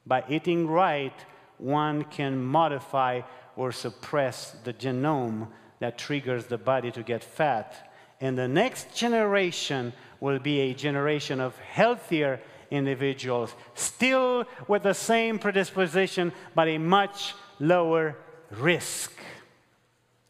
by 0.05 0.23
eating 0.29 0.67
right, 0.67 1.13
one 1.57 2.03
can 2.03 2.41
modify 2.43 3.21
or 3.55 3.71
suppress 3.71 4.55
the 4.63 4.73
genome 4.73 5.47
that 5.79 5.97
triggers 5.97 6.45
the 6.45 6.57
body 6.57 6.91
to 6.91 7.03
get 7.03 7.23
fat. 7.23 7.91
And 8.21 8.37
the 8.37 8.47
next 8.47 8.95
generation 8.95 9.93
will 10.19 10.39
be 10.39 10.59
a 10.59 10.73
generation 10.73 11.39
of 11.39 11.57
healthier 11.59 12.39
individuals, 12.71 13.55
still 13.75 14.45
with 14.67 14.83
the 14.83 14.93
same 14.93 15.39
predisposition, 15.39 16.31
but 16.55 16.67
a 16.67 16.77
much 16.77 17.33
lower 17.59 18.15
risk. 18.51 19.11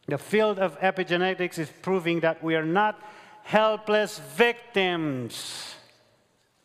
The 0.08 0.18
field 0.18 0.60
of 0.60 0.80
epigenetics 0.80 1.60
is 1.60 1.70
proving 1.82 2.22
that 2.22 2.44
we 2.44 2.56
are 2.56 2.66
not 2.66 3.02
helpless 3.44 4.20
victims 4.20 5.76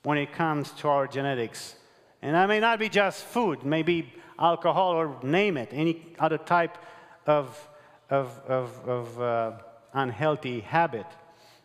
when 0.03 0.19
it 0.19 0.33
comes 0.33 0.71
to 0.73 0.89
our 0.89 1.07
genetics. 1.07 1.75
And 2.23 2.35
that 2.35 2.49
may 2.49 2.61
not 2.61 2.79
be 2.79 2.89
just 2.89 3.25
food, 3.25 3.65
maybe 3.65 4.13
alcohol 4.39 4.93
or 4.93 5.17
name 5.23 5.57
it, 5.57 5.71
any 5.73 6.15
other 6.19 6.39
type 6.39 6.79
of, 7.27 7.69
of, 8.11 8.41
of, 8.47 8.89
of 8.89 9.21
uh, 9.21 9.53
unhealthy 9.95 10.61
habit. 10.61 11.07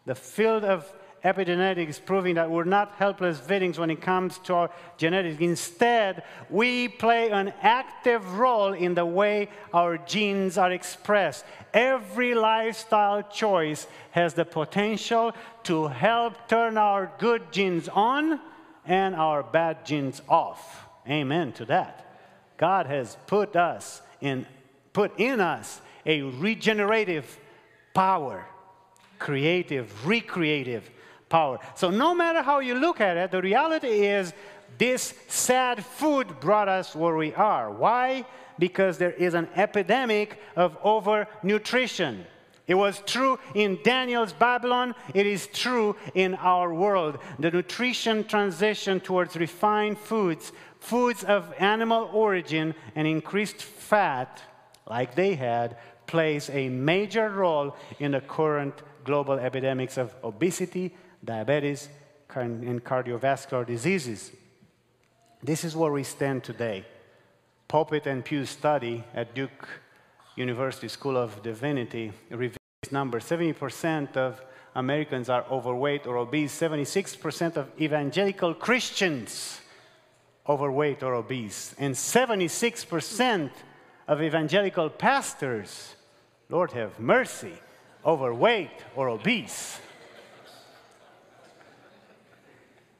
The 0.06 0.16
field 0.16 0.64
of 0.64 0.92
epigenetics 1.28 2.04
proving 2.04 2.36
that 2.36 2.50
we're 2.50 2.64
not 2.64 2.94
helpless 2.98 3.40
victims 3.40 3.78
when 3.78 3.90
it 3.90 4.02
comes 4.02 4.38
to 4.40 4.54
our 4.54 4.70
genetics. 4.98 5.42
Instead, 5.42 6.24
we 6.50 6.88
play 6.88 7.30
an 7.32 7.54
active 7.62 8.38
role 8.38 8.72
in 8.72 8.96
the 8.96 9.06
way 9.06 9.50
our 9.74 9.98
genes 9.98 10.58
are 10.58 10.72
expressed. 10.72 11.44
Every 11.74 12.34
lifestyle 12.34 13.24
choice 13.24 13.88
has 14.12 14.34
the 14.34 14.46
potential 14.46 15.34
to 15.64 15.88
help 15.88 16.48
turn 16.48 16.78
our 16.78 17.12
good 17.20 17.52
genes 17.52 17.90
on 17.90 18.40
and 18.86 19.14
our 19.14 19.44
bad 19.44 19.86
genes 19.86 20.22
off. 20.30 20.88
Amen 21.10 21.52
to 21.54 21.66
that. 21.66 22.06
God 22.58 22.86
has 22.86 23.18
put 23.28 23.56
us 23.56 24.02
in 24.22 24.46
put 24.94 25.20
in 25.20 25.40
us 25.40 25.80
a 26.08 26.24
regenerative 26.24 27.38
power, 27.94 28.48
creative, 29.20 30.08
recreative 30.08 30.90
power. 31.30 31.60
So, 31.76 31.90
no 31.90 32.14
matter 32.14 32.42
how 32.42 32.60
you 32.60 32.76
look 32.76 33.02
at 33.02 33.18
it, 33.18 33.32
the 33.32 33.42
reality 33.42 34.06
is 34.08 34.34
this 34.78 35.14
sad 35.28 35.84
food 35.84 36.40
brought 36.40 36.70
us 36.70 36.96
where 36.96 37.16
we 37.16 37.34
are. 37.34 37.72
Why? 37.72 38.26
Because 38.60 38.98
there 38.98 39.12
is 39.12 39.34
an 39.34 39.48
epidemic 39.56 40.40
of 40.56 40.82
overnutrition. 40.82 42.26
It 42.68 42.76
was 42.76 43.02
true 43.06 43.40
in 43.56 43.80
Daniel's 43.82 44.34
Babylon, 44.34 44.94
it 45.14 45.26
is 45.26 45.48
true 45.48 45.96
in 46.14 46.36
our 46.36 46.74
world. 46.74 47.18
The 47.40 47.50
nutrition 47.50 48.26
transition 48.26 49.00
towards 49.00 49.38
refined 49.38 49.98
foods, 49.98 50.52
foods 50.80 51.24
of 51.24 51.54
animal 51.60 52.10
origin, 52.12 52.76
and 52.94 53.08
increased 53.08 53.64
fat, 53.64 54.42
like 54.86 55.16
they 55.16 55.36
had, 55.36 55.78
plays 56.08 56.50
a 56.50 56.68
major 56.68 57.30
role 57.30 57.76
in 58.00 58.12
the 58.12 58.22
current 58.22 58.74
global 59.06 59.36
epidemics 59.36 59.98
of 59.98 60.14
obesity, 60.22 60.94
diabetes, 61.28 61.90
and 62.34 62.84
cardiovascular 62.84 63.66
diseases. 63.66 64.32
This 65.44 65.64
is 65.64 65.76
where 65.76 65.92
we 65.92 66.04
stand 66.04 66.44
today. 66.44 66.86
Pulpit 67.68 68.08
and 68.08 68.24
Pew 68.24 68.46
study 68.46 69.04
at 69.14 69.36
Duke 69.36 69.68
University 70.36 70.88
School 70.88 71.18
of 71.18 71.44
Divinity 71.44 72.12
reveals 72.30 72.58
number 72.92 73.20
70% 73.20 74.16
of 74.18 74.42
Americans 74.76 75.30
are 75.30 75.46
overweight 75.52 76.08
or 76.08 76.18
obese, 76.18 76.54
76% 76.60 77.58
of 77.58 77.70
evangelical 77.82 78.54
Christians 78.54 79.62
overweight 80.48 81.04
or 81.04 81.16
obese, 81.16 81.76
and 81.78 81.94
76% 81.94 83.50
of 84.08 84.22
evangelical 84.22 84.90
pastors, 84.90 85.96
Lord 86.50 86.72
have 86.72 87.00
mercy, 87.00 87.54
overweight 88.06 88.86
or 88.96 89.10
obese. 89.10 89.80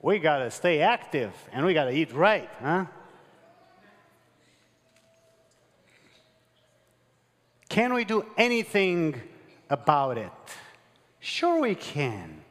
We 0.02 0.20
got 0.20 0.40
to 0.40 0.52
stay 0.52 0.82
active 0.82 1.32
and 1.52 1.66
we 1.66 1.74
got 1.74 1.86
to 1.86 1.92
eat 1.92 2.14
right, 2.14 2.50
huh? 2.62 2.86
Can 7.70 7.94
we 7.94 8.06
do 8.06 8.26
anything 8.38 9.22
about 9.70 10.18
it? 10.18 10.32
Sure, 11.20 11.62
we 11.62 11.76
can. 11.76 12.42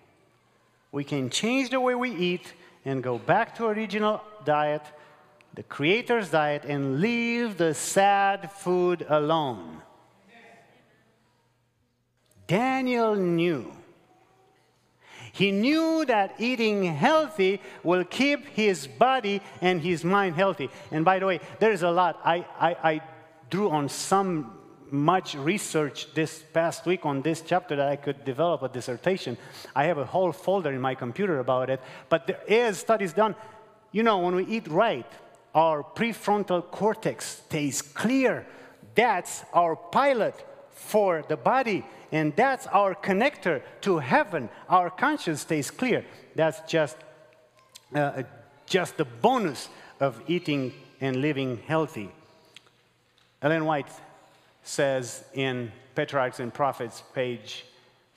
We 0.93 1.05
can 1.05 1.31
change 1.31 1.71
the 1.71 1.81
way 1.81 1.95
we 1.95 2.11
eat 2.11 2.53
and 2.85 3.03
go 3.03 3.19
back 3.19 3.55
to 3.57 3.67
original 3.67 4.23
diet, 4.45 4.83
the 5.55 5.63
Creator's 5.63 6.31
diet, 6.31 6.65
and 6.65 7.01
leave 7.01 7.59
the 7.59 7.75
sad 7.75 8.53
food 8.53 9.05
alone. 9.09 9.83
Daniel 12.47 13.17
knew 13.17 13.73
he 15.37 15.53
knew 15.53 16.07
that 16.07 16.35
eating 16.39 16.85
healthy 16.85 17.61
will 17.83 18.05
keep 18.05 18.47
his 18.47 18.87
body 18.87 19.43
and 19.61 19.83
his 19.83 20.03
mind 20.03 20.35
healthy. 20.35 20.71
And 20.91 21.05
by 21.05 21.19
the 21.19 21.27
way, 21.27 21.41
there 21.59 21.73
is 21.73 21.83
a 21.83 21.91
lot. 21.91 22.19
I, 22.25 22.47
I, 22.59 22.77
I 22.83 23.01
drew 23.51 23.69
on 23.69 23.91
some 23.91 24.57
much 24.91 25.35
research 25.35 26.15
this 26.15 26.43
past 26.55 26.87
week 26.87 27.05
on 27.05 27.21
this 27.21 27.43
chapter 27.43 27.77
that 27.77 27.87
I 27.87 27.97
could 27.97 28.25
develop 28.25 28.63
a 28.63 28.69
dissertation. 28.71 29.37
I 29.75 29.85
have 29.85 29.99
a 29.99 30.07
whole 30.07 30.33
folder 30.33 30.73
in 30.73 30.81
my 30.81 30.95
computer 30.95 31.39
about 31.39 31.69
it. 31.69 31.83
But 32.09 32.27
there 32.27 32.41
is 32.49 32.79
studies 32.79 33.13
done. 33.13 33.35
You 33.93 34.05
know, 34.05 34.21
when 34.21 34.37
we 34.37 34.47
eat 34.47 34.67
right, 34.69 35.11
our 35.55 35.83
prefrontal 35.83 36.63
cortex 36.71 37.43
stays 37.45 37.83
clear. 37.83 38.47
That's 38.95 39.45
our 39.53 39.77
pilot 39.77 40.43
for 40.77 41.25
the 41.29 41.37
body. 41.37 41.85
And 42.13 42.37
that's 42.37 42.69
our 42.69 42.95
connector 42.95 43.63
to 43.81 43.99
heaven. 43.99 44.49
Our 44.69 44.91
conscience 44.91 45.41
stays 45.41 45.71
clear. 45.71 46.05
That's 46.37 46.61
just, 46.71 46.97
uh, 47.93 48.23
just 48.67 48.97
the 48.97 49.05
bonus 49.05 49.69
of 49.99 50.23
eating 50.29 50.73
and 51.01 51.17
living 51.17 51.59
healthy. 51.67 52.11
Ellen 53.43 53.65
White 53.65 53.89
says 54.63 55.25
in 55.35 55.73
Patriarchs 55.95 56.41
and 56.41 56.53
Prophets, 56.53 57.03
page 57.15 57.65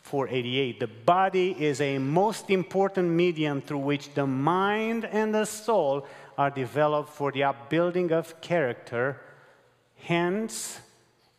488 0.01 0.79
the 0.79 0.87
body 0.87 1.55
is 1.59 1.81
a 1.81 1.99
most 1.99 2.49
important 2.49 3.09
medium 3.09 3.61
through 3.61 3.79
which 3.79 4.13
the 4.15 4.25
mind 4.25 5.05
and 5.05 5.35
the 5.35 5.45
soul 5.45 6.07
are 6.37 6.49
developed 6.49 7.09
for 7.09 7.31
the 7.31 7.43
upbuilding 7.43 8.11
of 8.11 8.39
character. 8.41 9.21
Hence, 9.97 10.79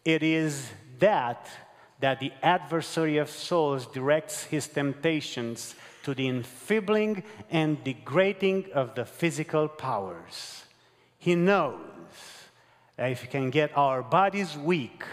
it 0.04 0.22
is 0.22 0.70
that 1.00 1.48
that 2.00 2.18
the 2.18 2.32
adversary 2.42 3.18
of 3.18 3.30
souls 3.30 3.86
directs 3.86 4.44
his 4.44 4.66
temptations 4.66 5.74
to 6.02 6.14
the 6.14 6.28
enfeebling 6.28 7.22
and 7.50 7.82
degrading 7.84 8.66
of 8.72 8.94
the 8.94 9.04
physical 9.04 9.68
powers. 9.68 10.64
He 11.18 11.34
knows 11.34 11.76
that 12.96 13.10
if 13.12 13.20
he 13.20 13.28
can 13.28 13.50
get 13.50 13.76
our 13.76 14.02
bodies 14.02 14.56
weak, 14.56 15.04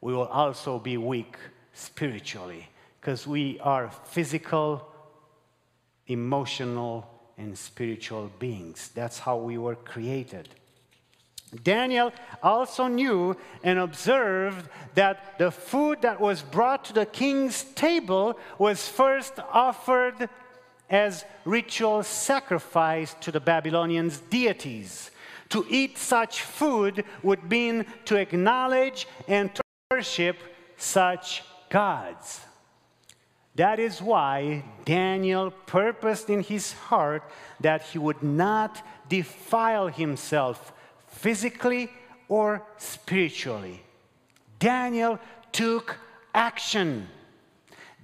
we 0.00 0.14
will 0.14 0.26
also 0.26 0.78
be 0.78 0.96
weak 0.96 1.36
spiritually 1.74 2.68
because 3.00 3.26
we 3.26 3.60
are 3.60 3.90
physical, 4.04 4.86
emotional, 6.06 7.10
and 7.36 7.56
spiritual 7.56 8.30
beings. 8.38 8.90
That's 8.94 9.18
how 9.18 9.36
we 9.36 9.58
were 9.58 9.74
created. 9.74 10.48
Daniel 11.62 12.12
also 12.42 12.86
knew 12.86 13.36
and 13.62 13.78
observed 13.78 14.68
that 14.94 15.38
the 15.38 15.50
food 15.50 16.02
that 16.02 16.20
was 16.20 16.42
brought 16.42 16.84
to 16.86 16.92
the 16.92 17.06
king's 17.06 17.64
table 17.74 18.38
was 18.58 18.88
first 18.88 19.34
offered 19.52 20.28
as 20.90 21.24
ritual 21.44 22.02
sacrifice 22.02 23.14
to 23.20 23.32
the 23.32 23.40
Babylonians' 23.40 24.18
deities. 24.18 25.10
To 25.50 25.64
eat 25.68 25.98
such 25.98 26.42
food 26.42 27.04
would 27.22 27.50
mean 27.50 27.86
to 28.06 28.16
acknowledge 28.16 29.06
and 29.28 29.54
to 29.54 29.62
worship 29.90 30.38
such 30.76 31.42
gods. 31.70 32.40
That 33.54 33.78
is 33.78 34.02
why 34.02 34.64
Daniel 34.84 35.50
purposed 35.50 36.28
in 36.28 36.42
his 36.42 36.72
heart 36.72 37.22
that 37.60 37.82
he 37.82 37.98
would 37.98 38.22
not 38.22 38.84
defile 39.08 39.86
himself 39.86 40.72
physically 41.14 41.90
or 42.28 42.62
spiritually. 42.76 43.82
Daniel 44.58 45.18
took 45.52 45.98
action. 46.34 47.08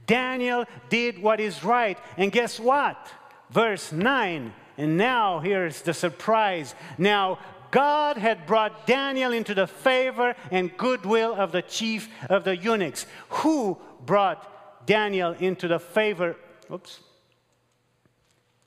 Daniel 0.07 0.65
did 0.89 1.21
what 1.23 1.41
is 1.41 1.63
right. 1.65 1.99
And 2.17 2.33
guess 2.33 2.59
what? 2.59 3.09
Verse 3.51 3.93
9. 3.93 4.53
And 4.79 4.97
now 4.97 5.41
here's 5.41 5.83
the 5.83 5.95
surprise. 5.95 6.75
Now, 6.97 7.39
God 7.71 8.17
had 8.17 8.47
brought 8.47 8.87
Daniel 8.87 9.33
into 9.33 9.55
the 9.55 9.67
favor 9.67 10.35
and 10.51 10.77
goodwill 10.77 11.35
of 11.35 11.53
the 11.53 11.63
chief 11.63 12.09
of 12.29 12.45
the 12.45 12.57
eunuchs. 12.57 13.07
Who 13.29 13.79
brought 14.05 14.87
Daniel 14.87 15.33
into 15.33 15.69
the 15.69 15.79
favor? 15.79 16.37
Oops. 16.73 17.01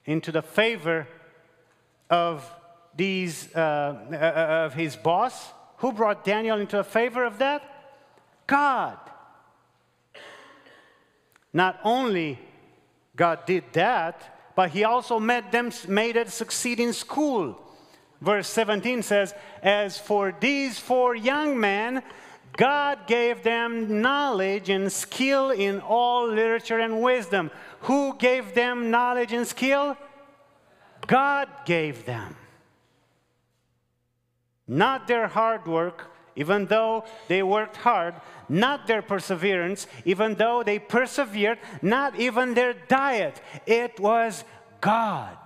Into 0.05 0.31
the 0.31 0.41
favor 0.41 1.07
of 2.09 2.49
these, 2.95 3.53
uh, 3.55 3.59
uh, 4.11 4.65
of 4.65 4.73
his 4.73 4.95
boss. 4.95 5.51
Who 5.77 5.91
brought 5.91 6.23
Daniel 6.23 6.59
into 6.59 6.79
a 6.79 6.83
favor 6.83 7.23
of 7.23 7.39
that? 7.39 7.61
God. 8.47 8.97
Not 11.51 11.79
only 11.83 12.39
God 13.15 13.45
did 13.45 13.65
that, 13.73 14.51
but 14.55 14.69
he 14.69 14.83
also 14.83 15.19
made 15.19 15.51
them 15.51 15.71
made 15.87 16.15
it 16.15 16.29
succeed 16.29 16.79
in 16.79 16.93
school. 16.93 17.59
Verse 18.21 18.47
17 18.47 19.03
says, 19.03 19.33
As 19.61 19.97
for 19.97 20.33
these 20.39 20.79
four 20.79 21.15
young 21.15 21.59
men, 21.59 22.01
God 22.55 23.07
gave 23.07 23.43
them 23.43 24.01
knowledge 24.01 24.69
and 24.69 24.91
skill 24.91 25.49
in 25.49 25.81
all 25.81 26.27
literature 26.27 26.79
and 26.79 27.01
wisdom. 27.01 27.51
Who 27.81 28.15
gave 28.17 28.53
them 28.53 28.91
knowledge 28.91 29.33
and 29.33 29.45
skill? 29.45 29.97
God 31.07 31.49
gave 31.65 32.05
them 32.05 32.35
not 34.67 35.07
their 35.07 35.27
hard 35.27 35.67
work, 35.67 36.11
even 36.35 36.65
though 36.65 37.05
they 37.27 37.43
worked 37.43 37.77
hard, 37.77 38.15
not 38.49 38.87
their 38.87 39.01
perseverance, 39.01 39.87
even 40.05 40.35
though 40.35 40.63
they 40.63 40.79
persevered, 40.79 41.59
not 41.81 42.19
even 42.19 42.53
their 42.53 42.73
diet. 42.73 43.41
It 43.65 43.99
was 43.99 44.43
God. 44.81 45.37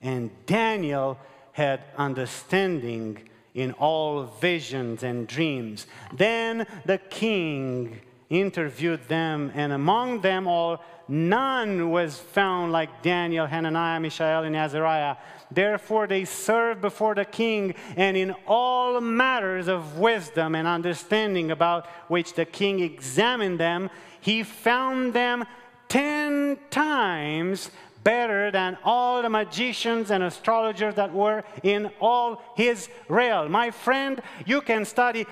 And 0.00 0.30
Daniel 0.46 1.18
had 1.52 1.82
understanding 1.96 3.28
in 3.54 3.72
all 3.72 4.24
visions 4.40 5.02
and 5.02 5.26
dreams. 5.26 5.86
Then 6.12 6.66
the 6.86 6.98
king 6.98 8.00
interviewed 8.28 9.08
them, 9.08 9.50
and 9.54 9.72
among 9.72 10.20
them 10.20 10.46
all, 10.46 10.82
none 11.08 11.90
was 11.90 12.18
found 12.18 12.70
like 12.72 13.02
Daniel, 13.02 13.46
Hananiah, 13.46 13.98
Mishael, 13.98 14.44
and 14.44 14.56
Azariah. 14.56 15.16
Therefore, 15.50 16.06
they 16.06 16.24
served 16.24 16.80
before 16.80 17.14
the 17.14 17.24
king, 17.24 17.74
and 17.96 18.16
in 18.16 18.34
all 18.46 19.00
matters 19.00 19.68
of 19.68 19.98
wisdom 19.98 20.54
and 20.54 20.68
understanding 20.68 21.50
about 21.50 21.86
which 22.08 22.34
the 22.34 22.44
king 22.44 22.80
examined 22.80 23.58
them, 23.58 23.90
he 24.20 24.42
found 24.42 25.12
them 25.12 25.44
ten 25.88 26.58
times 26.70 27.70
better 28.04 28.50
than 28.50 28.78
all 28.84 29.22
the 29.22 29.28
magicians 29.28 30.10
and 30.10 30.22
astrologers 30.22 30.94
that 30.94 31.12
were 31.12 31.44
in 31.62 31.90
all 32.00 32.42
his 32.56 32.88
realm. 33.08 33.50
My 33.52 33.70
friend, 33.70 34.22
you 34.46 34.60
can 34.60 34.84
study 34.84 35.26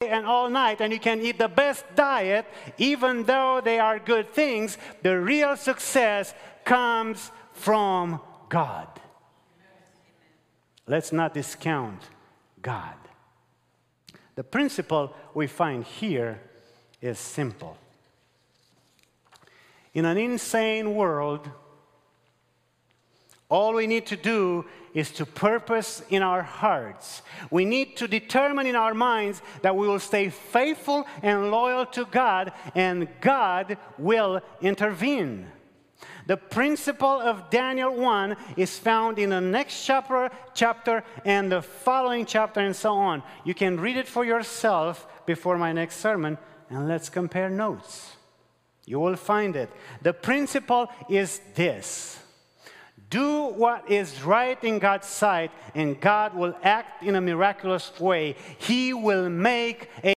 and 0.00 0.26
all 0.26 0.50
night 0.50 0.80
and 0.80 0.92
you 0.92 1.00
can 1.00 1.20
eat 1.20 1.38
the 1.38 1.48
best 1.48 1.84
diet, 1.94 2.46
even 2.78 3.24
though 3.24 3.60
they 3.64 3.78
are 3.78 3.98
good 3.98 4.32
things, 4.32 4.78
the 5.02 5.18
real 5.18 5.56
success 5.56 6.34
comes 6.64 7.30
from 7.52 8.20
God. 8.48 8.88
Let's 10.86 11.12
not 11.12 11.34
discount 11.34 12.00
God. 12.62 12.94
The 14.36 14.44
principle 14.44 15.14
we 15.34 15.46
find 15.46 15.84
here 15.84 16.40
is 17.00 17.18
simple. 17.18 17.76
In 19.94 20.04
an 20.04 20.18
insane 20.18 20.94
world, 20.94 21.48
all 23.48 23.74
we 23.74 23.86
need 23.86 24.06
to 24.06 24.16
do 24.16 24.64
is 24.92 25.10
to 25.12 25.26
purpose 25.26 26.02
in 26.10 26.22
our 26.22 26.42
hearts. 26.42 27.22
We 27.50 27.64
need 27.64 27.96
to 27.98 28.08
determine 28.08 28.66
in 28.66 28.76
our 28.76 28.94
minds 28.94 29.40
that 29.62 29.76
we 29.76 29.86
will 29.86 30.00
stay 30.00 30.30
faithful 30.30 31.06
and 31.22 31.50
loyal 31.50 31.86
to 31.86 32.06
God, 32.06 32.52
and 32.74 33.08
God 33.20 33.78
will 33.98 34.40
intervene. 34.60 35.46
The 36.26 36.36
principle 36.36 37.20
of 37.20 37.50
Daniel 37.50 37.94
1 37.94 38.36
is 38.56 38.78
found 38.78 39.18
in 39.18 39.30
the 39.30 39.40
next 39.40 39.84
chapter, 39.84 40.30
chapter 40.54 41.04
and 41.24 41.50
the 41.50 41.62
following 41.62 42.26
chapter, 42.26 42.60
and 42.60 42.74
so 42.74 42.94
on. 42.94 43.22
You 43.44 43.54
can 43.54 43.78
read 43.78 43.96
it 43.96 44.08
for 44.08 44.24
yourself 44.24 45.06
before 45.24 45.56
my 45.56 45.72
next 45.72 45.96
sermon, 45.96 46.36
and 46.68 46.88
let's 46.88 47.08
compare 47.08 47.48
notes. 47.48 48.16
You 48.86 48.98
will 48.98 49.16
find 49.16 49.54
it. 49.54 49.70
The 50.02 50.12
principle 50.12 50.88
is 51.08 51.40
this 51.54 52.18
do 53.08 53.46
what 53.46 53.88
is 53.90 54.22
right 54.22 54.62
in 54.64 54.78
God's 54.78 55.06
sight, 55.06 55.52
and 55.74 56.00
God 56.00 56.34
will 56.34 56.56
act 56.62 57.04
in 57.04 57.14
a 57.14 57.20
miraculous 57.20 57.98
way. 58.00 58.34
He 58.58 58.92
will 58.92 59.28
make 59.28 59.90
a 60.02 60.14